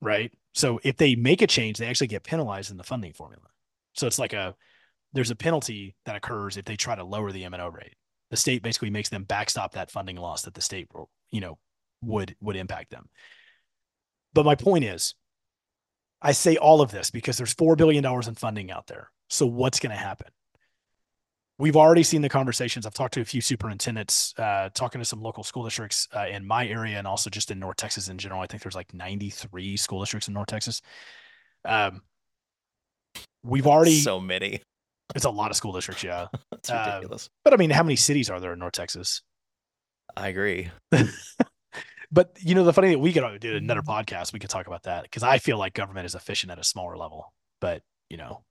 [0.00, 0.32] right?
[0.54, 3.46] So if they make a change, they actually get penalized in the funding formula.
[3.94, 4.54] So it's like a
[5.12, 7.94] there's a penalty that occurs if they try to lower the M and O rate.
[8.30, 10.88] The state basically makes them backstop that funding loss that the state,
[11.30, 11.58] you know,
[12.02, 13.08] would would impact them.
[14.36, 15.14] But my point is,
[16.20, 19.10] I say all of this because there's $4 billion in funding out there.
[19.30, 20.28] So what's going to happen?
[21.58, 22.84] We've already seen the conversations.
[22.84, 26.46] I've talked to a few superintendents, uh, talking to some local school districts uh, in
[26.46, 28.42] my area and also just in North Texas in general.
[28.42, 30.82] I think there's like 93 school districts in North Texas.
[31.64, 32.02] Um,
[33.42, 34.60] we've already so many.
[35.14, 36.26] It's a lot of school districts, yeah.
[36.52, 37.26] It's ridiculous.
[37.28, 39.22] Uh, but I mean, how many cities are there in North Texas?
[40.14, 40.70] I agree.
[42.12, 43.90] But you know, the funny thing we could do another mm-hmm.
[43.90, 44.32] podcast.
[44.32, 46.96] We could talk about that because I feel like government is efficient at a smaller
[46.96, 47.32] level.
[47.60, 48.44] But you know,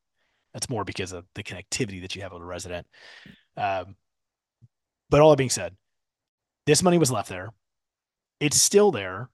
[0.54, 2.88] that's more because of the connectivity that you have with a resident.
[3.58, 3.96] Um,
[5.10, 5.76] but all that being said,
[6.66, 7.50] this money was left there.
[8.40, 9.30] It's still there.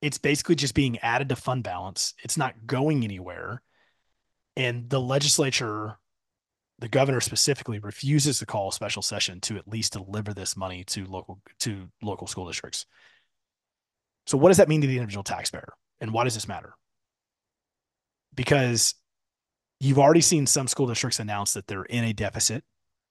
[0.00, 2.14] It's basically just being added to fund balance.
[2.22, 3.62] It's not going anywhere.
[4.56, 5.98] And the legislature,
[6.80, 10.84] the governor specifically, refuses to call a special session to at least deliver this money
[10.84, 12.84] to local to local school districts.
[14.26, 15.72] So, what does that mean to the individual taxpayer?
[16.00, 16.74] And why does this matter?
[18.34, 18.94] Because
[19.80, 22.64] you've already seen some school districts announce that they're in a deficit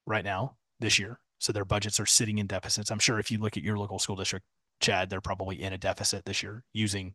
[0.05, 1.19] right now this year.
[1.39, 2.91] So, their budgets are sitting in deficits.
[2.91, 4.45] I'm sure if you look at your local school district,
[4.79, 7.13] Chad, they're probably in a deficit this year using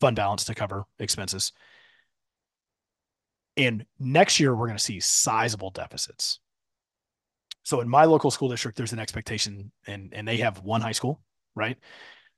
[0.00, 1.52] fund balance to cover expenses.
[3.56, 6.40] And next year, we're going to see sizable deficits.
[7.64, 10.92] So in my local school district, there's an expectation, and and they have one high
[10.92, 11.20] school,
[11.54, 11.78] right?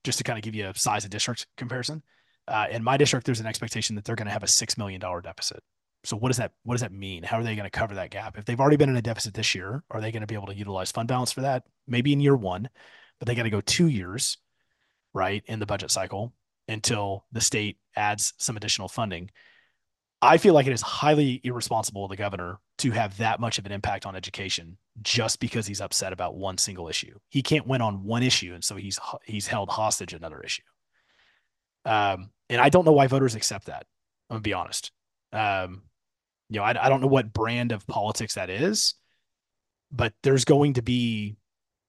[0.04, 2.02] Just to kind of give you a size of district comparison.
[2.46, 5.00] Uh, in my district, there's an expectation that they're going to have a six million
[5.00, 5.62] dollar deficit.
[6.04, 7.22] So what does that what does that mean?
[7.22, 8.36] How are they going to cover that gap?
[8.36, 10.48] If they've already been in a deficit this year, are they going to be able
[10.48, 11.64] to utilize fund balance for that?
[11.88, 12.68] Maybe in year one,
[13.18, 14.36] but they got to go two years,
[15.14, 16.34] right, in the budget cycle
[16.68, 19.30] until the state adds some additional funding.
[20.24, 23.66] I feel like it is highly irresponsible of the governor to have that much of
[23.66, 27.18] an impact on education just because he's upset about one single issue.
[27.28, 30.62] He can't win on one issue, and so he's he's held hostage another issue.
[31.84, 33.86] Um, and I don't know why voters accept that.
[34.30, 34.92] I'm gonna be honest.
[35.32, 35.82] Um,
[36.48, 38.94] you know, I, I don't know what brand of politics that is,
[39.90, 41.36] but there's going to be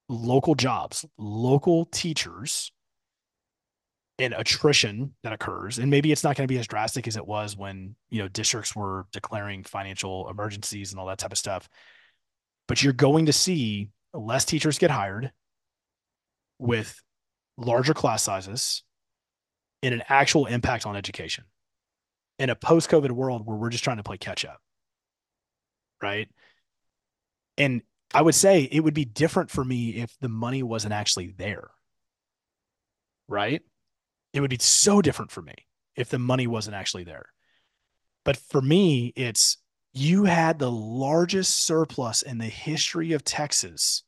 [0.09, 2.71] local jobs, local teachers,
[4.17, 5.77] and attrition that occurs.
[5.77, 8.27] And maybe it's not going to be as drastic as it was when you know
[8.27, 11.69] districts were declaring financial emergencies and all that type of stuff
[12.67, 15.31] but you're going to see less teachers get hired
[16.57, 17.01] with
[17.57, 18.83] larger class sizes
[19.83, 21.43] and an actual impact on education
[22.39, 24.59] in a post COVID world where we're just trying to play catch up.
[26.01, 26.29] Right.
[27.57, 27.81] And
[28.13, 31.69] I would say it would be different for me if the money wasn't actually there.
[33.27, 33.61] Right.
[34.35, 35.55] It would be so different for me
[35.95, 37.27] if the money wasn't actually there.
[38.25, 39.57] But for me, it's
[39.93, 44.03] you had the largest surplus in the history of Texas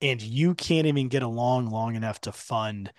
[0.00, 2.92] and you can't even get along long enough to fund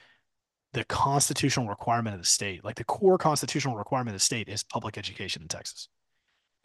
[0.73, 2.65] the constitutional requirement of the state.
[2.65, 5.87] Like the core constitutional requirement of the state is public education in Texas.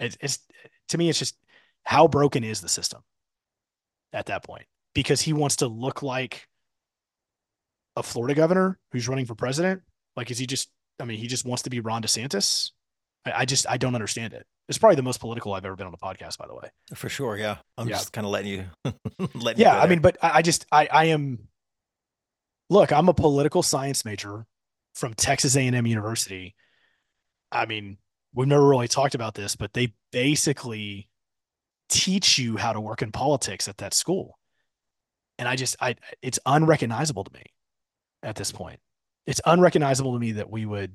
[0.01, 0.39] It's, it's
[0.89, 1.37] to me, it's just
[1.85, 3.03] how broken is the system
[4.13, 6.49] at that point because he wants to look like
[7.97, 9.83] a Florida governor who's running for president.
[10.17, 10.71] Like, is he just?
[11.01, 12.71] I mean, he just wants to be Ron DeSantis.
[13.27, 14.47] I, I just I don't understand it.
[14.69, 16.71] It's probably the most political I've ever been on a podcast, by the way.
[16.95, 17.57] For sure, yeah.
[17.77, 17.97] I'm Yeah.
[17.97, 18.65] just kind of letting you,
[19.35, 21.49] letting yeah you i mean but I, I just i i am
[22.71, 24.47] look i'm a political science major
[24.95, 26.55] from texas a&m university
[27.51, 27.99] i mean
[28.35, 31.09] we've never really talked about this but they basically
[31.89, 34.39] teach you how to work in politics at that school
[35.39, 37.45] and i just i it's unrecognizable to me
[38.23, 38.81] at this point
[39.27, 40.93] it's unrecognizable to me that we would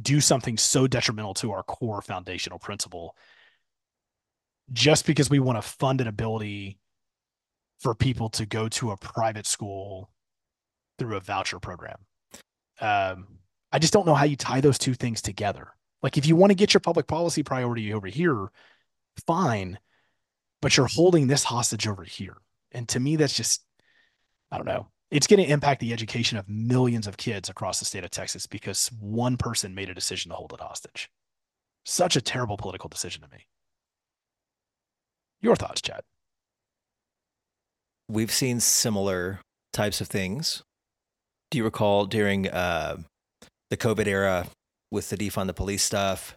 [0.00, 3.16] do something so detrimental to our core foundational principle
[4.72, 6.78] just because we want to fund an ability
[7.80, 10.10] for people to go to a private school
[10.98, 11.98] through a voucher program.
[12.80, 13.38] Um,
[13.72, 15.68] I just don't know how you tie those two things together.
[16.02, 18.50] Like, if you want to get your public policy priority over here,
[19.26, 19.78] fine,
[20.62, 22.36] but you're holding this hostage over here.
[22.72, 23.62] And to me, that's just,
[24.50, 24.88] I don't know.
[25.10, 28.46] It's going to impact the education of millions of kids across the state of Texas
[28.46, 31.10] because one person made a decision to hold it hostage.
[31.84, 33.46] Such a terrible political decision to me.
[35.40, 36.02] Your thoughts, Chad?
[38.10, 39.40] we've seen similar
[39.72, 40.62] types of things.
[41.50, 42.96] Do you recall during uh,
[43.70, 44.48] the COVID era
[44.90, 46.36] with the defund the police stuff,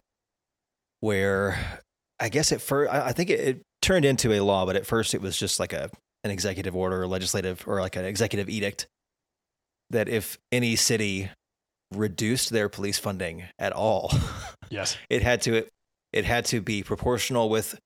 [1.00, 1.80] where
[2.20, 5.14] I guess at first I think it, it turned into a law, but at first
[5.14, 5.90] it was just like a
[6.24, 8.86] an executive order, or legislative, or like an executive edict
[9.90, 11.30] that if any city
[11.92, 14.10] reduced their police funding at all,
[14.70, 14.96] Yes.
[15.10, 15.68] it had to it
[16.12, 17.78] it had to be proportional with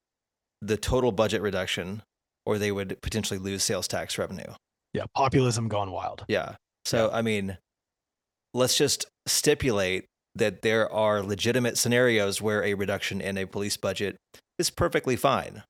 [0.62, 2.03] the total budget reduction,
[2.47, 4.53] or they would potentially lose sales tax revenue.
[4.93, 5.05] Yeah.
[5.14, 6.24] Populism gone wild.
[6.28, 6.57] Yeah.
[6.84, 7.59] So, I mean,
[8.55, 14.16] let's just stipulate that there are legitimate scenarios where a reduction in a police budget
[14.59, 15.62] is perfectly fine.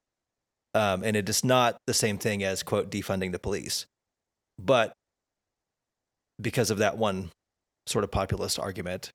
[0.74, 3.86] Um, and it is not the same thing as, quote, defunding the police.
[4.58, 4.92] But
[6.40, 7.30] because of that one
[7.86, 9.10] sort of populist argument,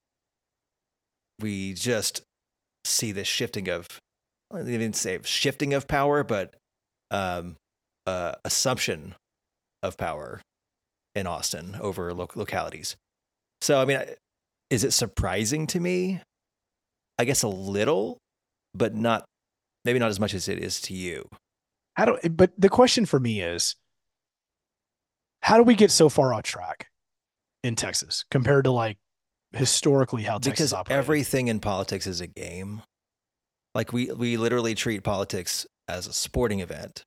[1.39, 2.21] we just
[2.85, 3.87] see this shifting of,
[4.53, 6.55] I didn't say shifting of power, but
[7.11, 7.55] um,
[8.07, 9.15] uh, assumption
[9.81, 10.41] of power
[11.15, 12.95] in Austin over lo- localities.
[13.61, 13.99] So, I mean,
[14.69, 16.21] is it surprising to me?
[17.19, 18.17] I guess a little,
[18.73, 19.23] but not,
[19.85, 21.29] maybe not as much as it is to you.
[21.95, 23.75] How do, but the question for me is,
[25.41, 26.87] how do we get so far off track
[27.63, 28.97] in Texas compared to like
[29.51, 30.99] historically how Texas because operated?
[30.99, 32.81] everything in politics is a game.
[33.75, 37.03] Like we we literally treat politics as a sporting event.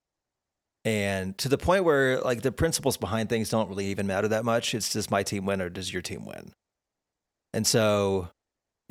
[0.85, 4.45] And to the point where like the principles behind things don't really even matter that
[4.45, 4.75] much.
[4.75, 6.53] It's does my team win or does your team win?
[7.53, 8.29] And so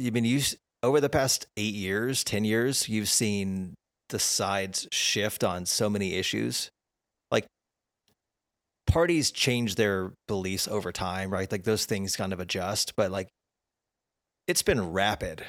[0.03, 3.75] I mean you s- over the past 8 years, 10 years, you've seen
[4.09, 6.69] the sides shift on so many issues.
[7.31, 7.45] Like
[8.87, 11.51] parties change their beliefs over time, right?
[11.51, 13.29] Like those things kind of adjust, but like
[14.47, 15.43] it's been rapid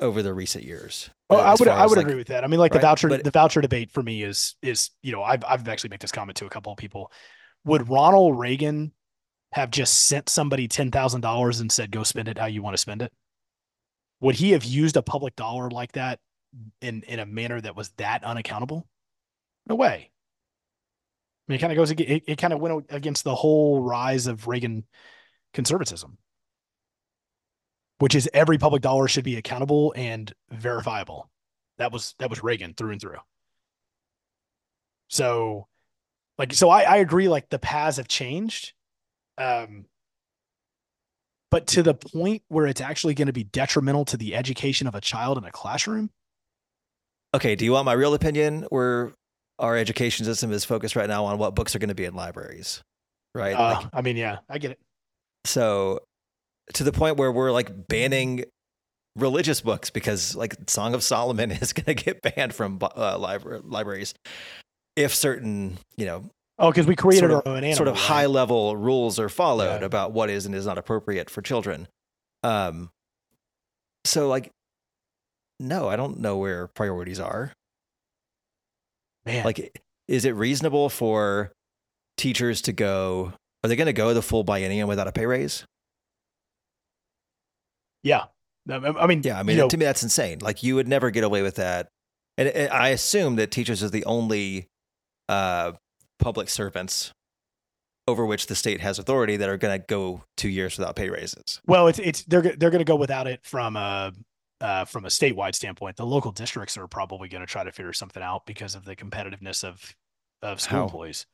[0.00, 1.10] over the recent years.
[1.28, 2.42] Oh, I would I would like- agree with that.
[2.42, 5.22] I mean, like the voucher but- the voucher debate for me is is you know
[5.22, 7.12] I've I've actually made this comment to a couple of people.
[7.64, 8.92] Would Ronald Reagan
[9.52, 12.74] have just sent somebody ten thousand dollars and said go spend it how you want
[12.74, 13.12] to spend it?
[14.20, 16.18] Would he have used a public dollar like that
[16.80, 18.86] in in a manner that was that unaccountable?
[19.68, 20.10] No way.
[21.48, 21.90] I mean, it kind of goes.
[21.90, 24.84] It, it kind of went against the whole rise of Reagan
[25.52, 26.18] conservatism,
[27.98, 31.30] which is every public dollar should be accountable and verifiable.
[31.78, 33.18] That was that was Reagan through and through.
[35.08, 35.66] So,
[36.38, 37.28] like, so I I agree.
[37.28, 38.74] Like the paths have changed,
[39.38, 39.86] um,
[41.50, 44.94] but to the point where it's actually going to be detrimental to the education of
[44.94, 46.10] a child in a classroom.
[47.34, 49.12] Okay, do you want my real opinion where
[49.58, 52.14] our education system is focused right now on what books are going to be in
[52.14, 52.82] libraries?
[53.34, 53.54] Right?
[53.54, 54.78] Uh, Like, I mean, yeah, I get it.
[55.44, 56.00] so
[56.74, 58.44] to the point where we're like banning
[59.16, 63.60] religious books because like Song of Solomon is going to get banned from uh, libra-
[63.64, 64.14] libraries
[64.96, 66.24] if certain, you know,
[66.58, 68.02] Oh, because we created Sort of- our own animal, sort of right?
[68.02, 69.86] high level rules are followed Yeah.
[69.86, 71.88] about what is and is not appropriate for children.
[72.42, 72.90] Um,
[74.04, 74.50] so like,
[75.60, 77.52] no, I don't know where priorities are.
[79.26, 81.52] Man, Like, is it reasonable for
[82.16, 83.34] teachers to go?
[83.62, 85.64] Are they going to go the full biennium without a pay raise?
[88.02, 88.24] yeah.
[88.68, 90.38] I mean, Yeah, I mean, you know, to me, that's insane.
[90.40, 91.88] Like, you would never get away with that.
[92.38, 94.68] And, and I assume that teachers are the only
[95.28, 95.72] uh,
[96.18, 97.12] public servants
[98.06, 101.10] over which the state has authority that are going to go two years without pay
[101.10, 101.60] raises.
[101.66, 104.12] Well, it's it's they're they're going to go without it from a
[104.60, 105.96] uh, from a statewide standpoint.
[105.96, 108.96] The local districts are probably going to try to figure something out because of the
[108.96, 109.94] competitiveness of
[110.42, 110.84] of school How?
[110.84, 111.26] employees.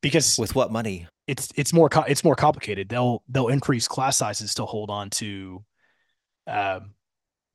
[0.00, 1.06] Because With what money?
[1.26, 2.88] it's it's more co- it's more complicated.
[2.88, 5.64] They'll they'll increase class sizes to hold on to,
[6.46, 6.94] um,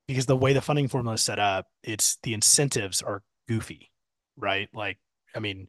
[0.07, 3.91] because the way the funding formula is set up, it's the incentives are goofy,
[4.37, 4.67] right?
[4.73, 4.97] Like,
[5.35, 5.67] I mean,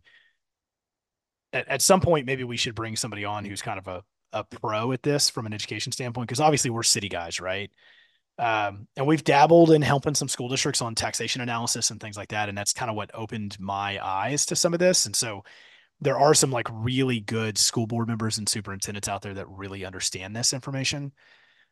[1.52, 4.44] at, at some point maybe we should bring somebody on who's kind of a a
[4.44, 7.70] pro at this from an education standpoint because obviously we're city guys, right?
[8.40, 12.30] Um, and we've dabbled in helping some school districts on taxation analysis and things like
[12.30, 15.04] that, and that's kind of what opened my eyes to some of this.
[15.04, 15.44] And so
[16.00, 19.84] there are some like really good school board members and superintendents out there that really
[19.84, 21.12] understand this information.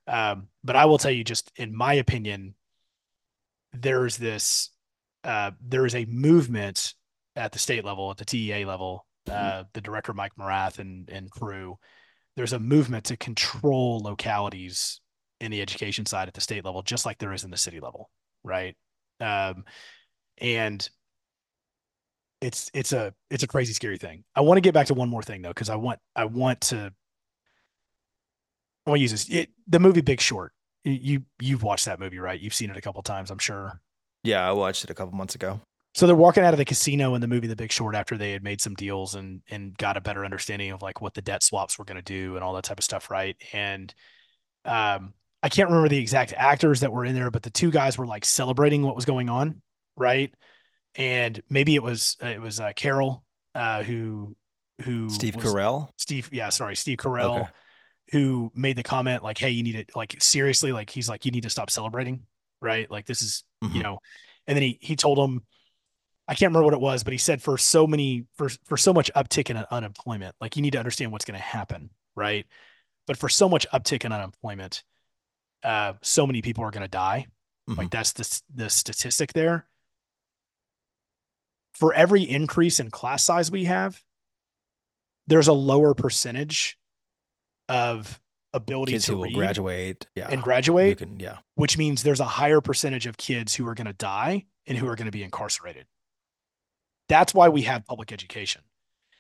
[0.06, 2.54] Um, but I will tell you, just in my opinion,
[3.72, 4.68] there's this,
[5.24, 6.92] uh, there is a movement
[7.34, 11.30] at the state level, at the TEA level, uh, the director Mike Morath and and
[11.30, 11.78] crew.
[12.36, 15.00] There's a movement to control localities
[15.40, 17.80] in the education side at the state level, just like there is in the city
[17.80, 18.10] level,
[18.42, 18.76] right?
[19.20, 19.64] Um,
[20.38, 20.88] and
[22.40, 24.24] it's it's a it's a crazy scary thing.
[24.34, 26.60] I want to get back to one more thing though, because I want I want
[26.62, 26.92] to
[28.86, 29.28] I want to use this.
[29.28, 30.52] It, the movie Big Short.
[30.84, 32.40] You, you you've watched that movie, right?
[32.40, 33.80] You've seen it a couple times, I'm sure.
[34.22, 35.60] Yeah, I watched it a couple months ago.
[35.94, 38.30] So they're walking out of the casino in the movie The Big Short after they
[38.30, 41.42] had made some deals and and got a better understanding of like what the debt
[41.42, 43.36] swaps were going to do and all that type of stuff, right?
[43.52, 43.92] And
[44.64, 47.96] um, I can't remember the exact actors that were in there, but the two guys
[47.96, 49.62] were like celebrating what was going on,
[49.96, 50.34] right?
[50.96, 53.24] And maybe it was it was uh, Carol
[53.54, 54.36] uh, who
[54.82, 55.90] who Steve was- Carell.
[55.96, 57.50] Steve, yeah, sorry, Steve Carell, Okay.
[58.12, 61.30] who made the comment like, "Hey, you need to like seriously, like he's like, you
[61.30, 62.22] need to stop celebrating,
[62.60, 62.90] right?
[62.90, 63.82] Like this is, you Mhm.
[63.82, 63.98] know."
[64.46, 65.42] And then he he told him,
[66.26, 68.92] I can't remember what it was, but he said for so many for for so
[68.92, 72.44] much uptick in unemployment, like you need to understand what's going to happen, right?
[73.06, 74.84] But for so much uptick in unemployment,
[75.62, 77.26] uh, so many people are going to die.
[77.76, 79.66] Like that's the the statistic there.
[81.72, 84.02] For every increase in class size we have,
[85.26, 86.78] there's a lower percentage
[87.68, 88.20] of
[88.54, 90.06] ability Kids to who will graduate.
[90.14, 90.28] Yeah.
[90.30, 91.38] and You graduate, can, yeah.
[91.56, 94.88] which means there's a higher percentage of kids who are going to die and who
[94.88, 95.86] are going to be incarcerated.
[97.08, 98.62] That's why we have public education.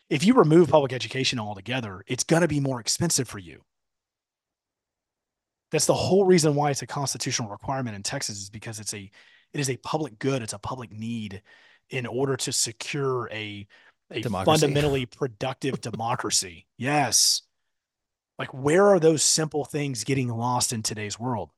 [0.08, 3.62] If you remove public education altogether, it's going to be more expensive for you.
[5.70, 9.10] That's the whole reason why it's a constitutional requirement in Texas is because it's a
[9.52, 11.42] it is a public good, it's a public need
[11.90, 13.66] in order to secure a
[14.10, 14.60] a Democracy.
[14.60, 16.66] fundamentally productive democracy.
[16.78, 17.42] Yes.
[18.38, 21.50] Like where are those simple things getting lost in today's world?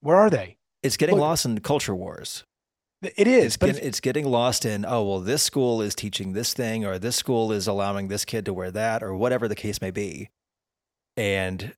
[0.00, 0.56] Where are they?
[0.82, 2.44] It's getting Look- lost in culture wars.
[3.00, 6.32] It is, It's, but get, it's getting lost in, oh, well, this school is teaching
[6.32, 9.54] this thing, or this school is allowing this kid to wear that, or whatever the
[9.54, 10.30] case may be.
[11.16, 11.74] And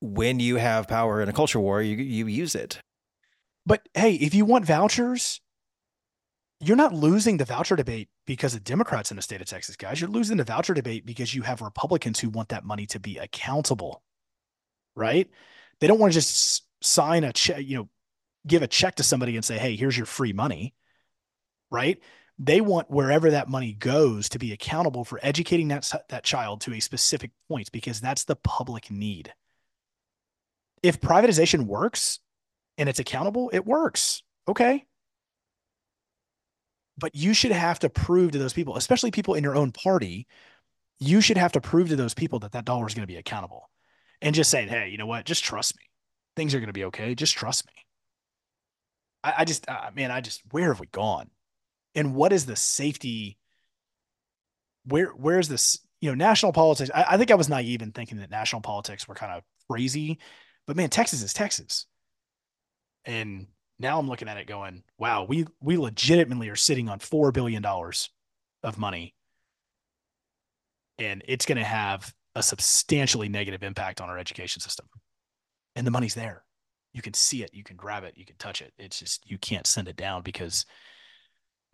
[0.00, 2.80] when you have power in a culture war, you, you use it.
[3.64, 5.40] But hey, if you want vouchers,
[6.60, 10.00] you're not losing the voucher debate because of Democrats in the state of Texas, guys.
[10.00, 13.18] You're losing the voucher debate because you have Republicans who want that money to be
[13.18, 14.02] accountable,
[14.94, 15.28] right?
[15.80, 17.88] They don't want to just sign a check, you know,
[18.46, 20.74] give a check to somebody and say, hey, here's your free money,
[21.70, 21.98] right?
[22.38, 26.74] They want wherever that money goes to be accountable for educating that, that child to
[26.74, 29.32] a specific point because that's the public need.
[30.82, 32.20] If privatization works,
[32.78, 34.22] and it's accountable, it works.
[34.48, 34.84] Okay.
[36.98, 40.26] But you should have to prove to those people, especially people in your own party,
[40.98, 43.18] you should have to prove to those people that that dollar is going to be
[43.18, 43.68] accountable
[44.22, 45.26] and just saying, hey, you know what?
[45.26, 45.82] Just trust me.
[46.36, 47.14] Things are going to be okay.
[47.14, 47.72] Just trust me.
[49.24, 51.30] I, I just, uh, man, I just, where have we gone?
[51.94, 53.38] And what is the safety?
[54.84, 56.90] Where, where's this, you know, national politics?
[56.94, 60.18] I, I think I was naive in thinking that national politics were kind of crazy,
[60.66, 61.86] but man, Texas is Texas.
[63.04, 63.46] And
[63.78, 67.62] now I'm looking at it going, wow, we we legitimately are sitting on four billion
[67.62, 68.10] dollars
[68.62, 69.14] of money.
[70.98, 74.86] And it's going to have a substantially negative impact on our education system.
[75.74, 76.42] And the money's there.
[76.92, 78.72] You can see it, you can grab it, you can touch it.
[78.78, 80.64] It's just you can't send it down because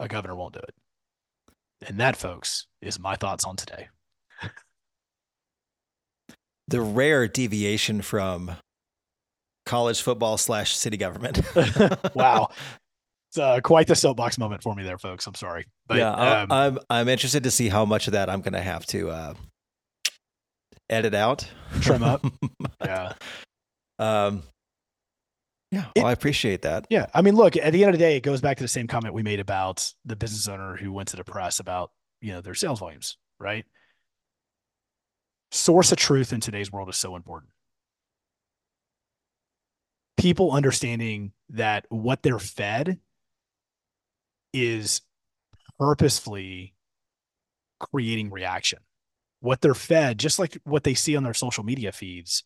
[0.00, 0.74] a governor won't do it.
[1.86, 3.88] And that, folks, is my thoughts on today.
[6.68, 8.52] The rare deviation from
[9.66, 11.40] college football slash city government.
[12.14, 12.48] wow.
[13.30, 15.26] It's uh, quite the soapbox moment for me there, folks.
[15.26, 15.66] I'm sorry.
[15.86, 18.60] But yeah, um, I'm I'm interested to see how much of that I'm going to
[18.60, 19.34] have to uh,
[20.90, 21.48] edit out,
[21.80, 22.22] Trim up.
[22.84, 23.14] yeah.
[23.98, 24.42] Um,
[25.70, 26.86] Yeah, well, I appreciate that.
[26.90, 28.68] Yeah, I mean, look, at the end of the day, it goes back to the
[28.68, 31.90] same comment we made about the business owner who went to the press about
[32.20, 33.64] you know their sales volumes, right?
[35.50, 37.50] Source of truth in today's world is so important.
[40.22, 43.00] People understanding that what they're fed
[44.52, 45.00] is
[45.80, 46.74] purposefully
[47.80, 48.78] creating reaction.
[49.40, 52.44] What they're fed, just like what they see on their social media feeds,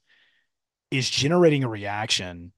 [0.90, 2.52] is generating a reaction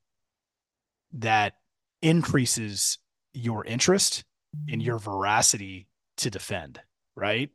[1.15, 1.55] that
[2.01, 2.99] increases
[3.33, 4.23] your interest
[4.71, 5.89] and your veracity
[6.19, 6.81] to defend,
[7.17, 7.51] right?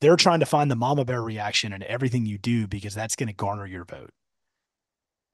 [0.00, 3.26] They're trying to find the mama bear reaction in everything you do because that's going
[3.26, 4.12] to garner your vote.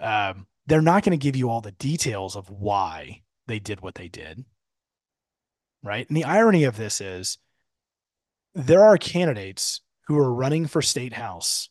[0.00, 3.94] Um, they're not going to give you all the details of why they did what
[3.94, 4.44] they did.
[5.82, 6.08] Right.
[6.08, 7.38] And the irony of this is
[8.54, 11.68] there are candidates who are running for state house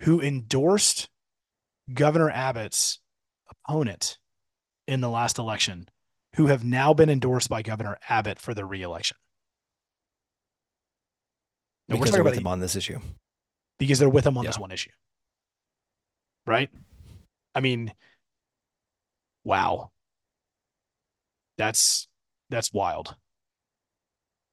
[0.00, 1.08] who endorsed
[1.92, 2.98] Governor Abbott's
[3.50, 4.18] opponent
[4.88, 5.88] in the last election
[6.36, 9.16] who have now been endorsed by Governor Abbott for the reelection.
[11.88, 12.98] Because they're with him on this issue.
[13.78, 14.50] Because they're with him on yeah.
[14.50, 14.90] this one issue.
[16.46, 16.70] Right?
[17.54, 17.92] I mean,
[19.44, 19.90] wow.
[21.58, 22.08] That's
[22.50, 23.16] that's wild.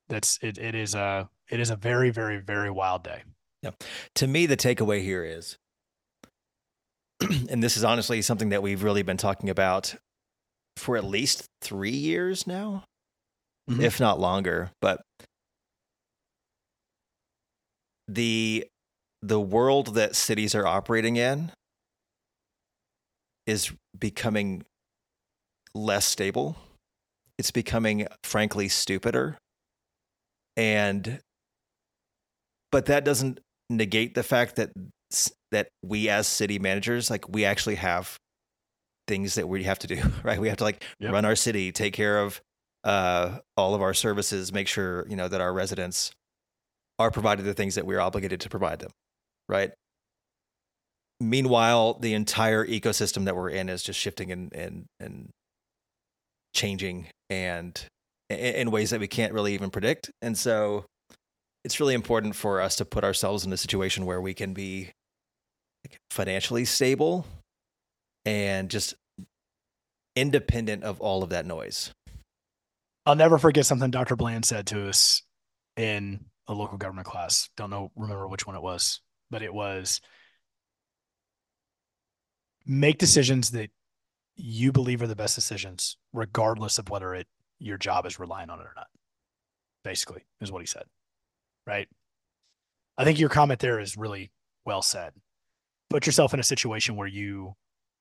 [0.09, 3.23] That's it it is a it is a very, very, very wild day.
[3.61, 3.71] Yeah.
[4.15, 5.57] To me, the takeaway here is
[7.49, 9.95] and this is honestly something that we've really been talking about
[10.77, 12.85] for at least three years now,
[13.69, 13.81] mm-hmm.
[13.81, 14.71] if not longer.
[14.81, 15.01] But
[18.07, 18.65] the
[19.21, 21.51] the world that cities are operating in
[23.49, 24.63] is becoming
[25.73, 26.55] less stable.
[27.39, 29.37] It's becoming frankly stupider.
[30.55, 31.19] And
[32.71, 33.39] but that doesn't
[33.69, 34.71] negate the fact that
[35.51, 38.19] that we as city managers like we actually have
[39.07, 41.11] things that we have to do right we have to like yep.
[41.11, 42.41] run our city take care of
[42.83, 46.11] uh, all of our services make sure you know that our residents
[46.99, 48.91] are provided the things that we're obligated to provide them
[49.47, 49.71] right
[51.19, 55.29] meanwhile the entire ecosystem that we're in is just shifting and and and
[56.53, 57.85] changing and
[58.29, 60.85] in ways that we can't really even predict and so
[61.63, 64.91] it's really important for us to put ourselves in a situation where we can be
[66.09, 67.25] financially stable
[68.25, 68.95] and just
[70.15, 71.91] independent of all of that noise.
[73.05, 74.15] I'll never forget something Dr.
[74.15, 75.23] Bland said to us
[75.77, 77.49] in a local government class.
[77.57, 79.01] Don't know, remember which one it was,
[79.31, 80.01] but it was
[82.69, 83.71] make decisions that
[84.35, 88.59] you believe are the best decisions, regardless of whether it your job is relying on
[88.59, 88.87] it or not.
[89.83, 90.83] Basically, is what he said.
[91.65, 91.87] Right.
[92.97, 94.31] I think your comment there is really
[94.65, 95.13] well said
[95.89, 97.55] put yourself in a situation where you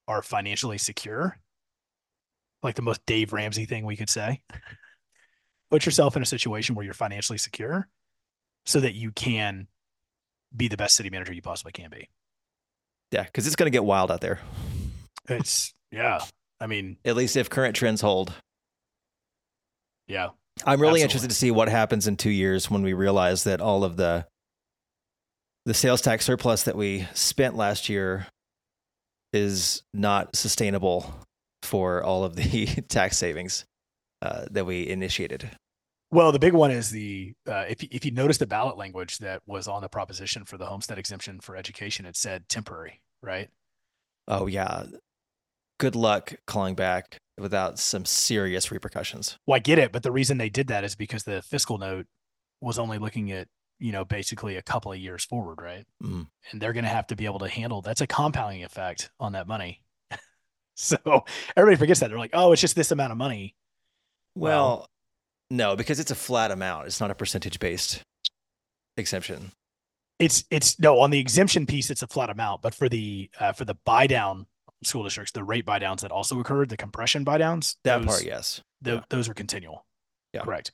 [0.06, 1.38] are financially secure,
[2.62, 4.42] like the most Dave Ramsey thing we could say.
[5.70, 7.88] Put yourself in a situation where you're financially secure
[8.64, 9.68] so that you can
[10.54, 12.08] be the best city manager you possibly can be.
[13.10, 14.40] Yeah, because it's going to get wild out there.
[15.28, 16.20] It's, yeah.
[16.60, 18.32] I mean, at least if current trends hold.
[20.06, 20.30] Yeah.
[20.64, 21.02] I'm really absolutely.
[21.02, 24.26] interested to see what happens in two years when we realize that all of the
[25.64, 28.26] the sales tax surplus that we spent last year
[29.34, 31.14] is not sustainable
[31.62, 33.66] for all of the tax savings
[34.22, 35.50] uh, that we initiated.
[36.10, 39.42] Well, the big one is the uh, if if you notice the ballot language that
[39.46, 43.48] was on the proposition for the homestead exemption for education, it said temporary, right?
[44.26, 44.84] Oh yeah.
[45.78, 49.38] Good luck calling back without some serious repercussions.
[49.46, 52.06] Well, I get it, but the reason they did that is because the fiscal note
[52.60, 53.46] was only looking at
[53.78, 55.84] you know, basically a couple of years forward, right?
[56.02, 56.26] Mm.
[56.50, 59.32] And they're going to have to be able to handle that's a compounding effect on
[59.32, 59.82] that money.
[60.74, 60.96] so
[61.56, 62.08] everybody forgets that.
[62.08, 63.54] They're like, oh, it's just this amount of money.
[64.34, 64.88] Well, well
[65.50, 66.86] no, because it's a flat amount.
[66.86, 68.02] It's not a percentage based
[68.96, 69.52] exemption.
[70.18, 71.90] It's it's no on the exemption piece.
[71.90, 74.46] It's a flat amount, but for the uh, for the buy down
[74.82, 78.06] school districts, the rate buy downs that also occurred, the compression buy downs, that those,
[78.06, 79.00] part, yes, the, yeah.
[79.10, 79.86] those are continual.
[80.32, 80.72] Yeah, correct.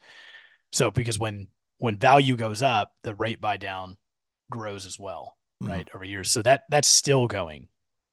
[0.72, 1.48] So because when
[1.78, 3.96] when value goes up, the rate buy down
[4.50, 5.72] grows as well, mm-hmm.
[5.72, 6.30] right, over years.
[6.30, 7.68] So that that's still going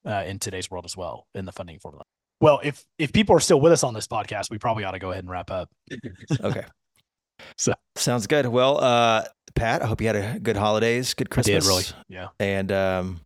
[0.06, 2.04] uh, in today's world as well in the funding formula.
[2.42, 4.98] Well, if if people are still with us on this podcast, we probably ought to
[4.98, 5.70] go ahead and wrap up.
[6.40, 6.64] okay.
[7.56, 8.46] So sounds good.
[8.46, 9.24] Well, uh,
[9.54, 11.64] Pat, I hope you had a good holidays, good Christmas.
[11.64, 12.28] Did, really, yeah.
[12.40, 13.20] And um,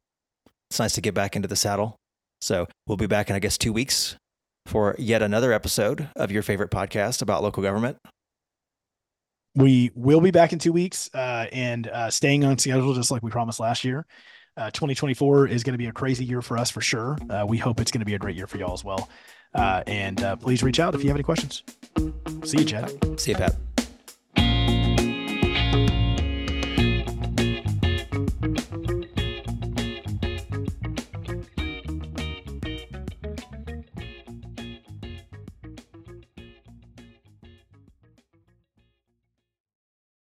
[0.71, 1.97] it's nice to get back into the saddle.
[2.43, 4.17] So we'll be back in, I guess, two weeks
[4.67, 7.97] for yet another episode of your favorite podcast about local government
[9.57, 13.23] we will be back in two weeks uh, and uh, staying on schedule just like
[13.23, 14.07] we promised last year.
[14.57, 17.19] Uh, 2024 is going to be a crazy year for us for sure.
[17.29, 19.09] Uh, we hope it's going to be a great year for y'all as well.
[19.55, 21.63] Uh, and uh, please reach out if you have any questions.
[22.45, 23.21] See you, Chad.
[23.21, 23.55] See you, Pat.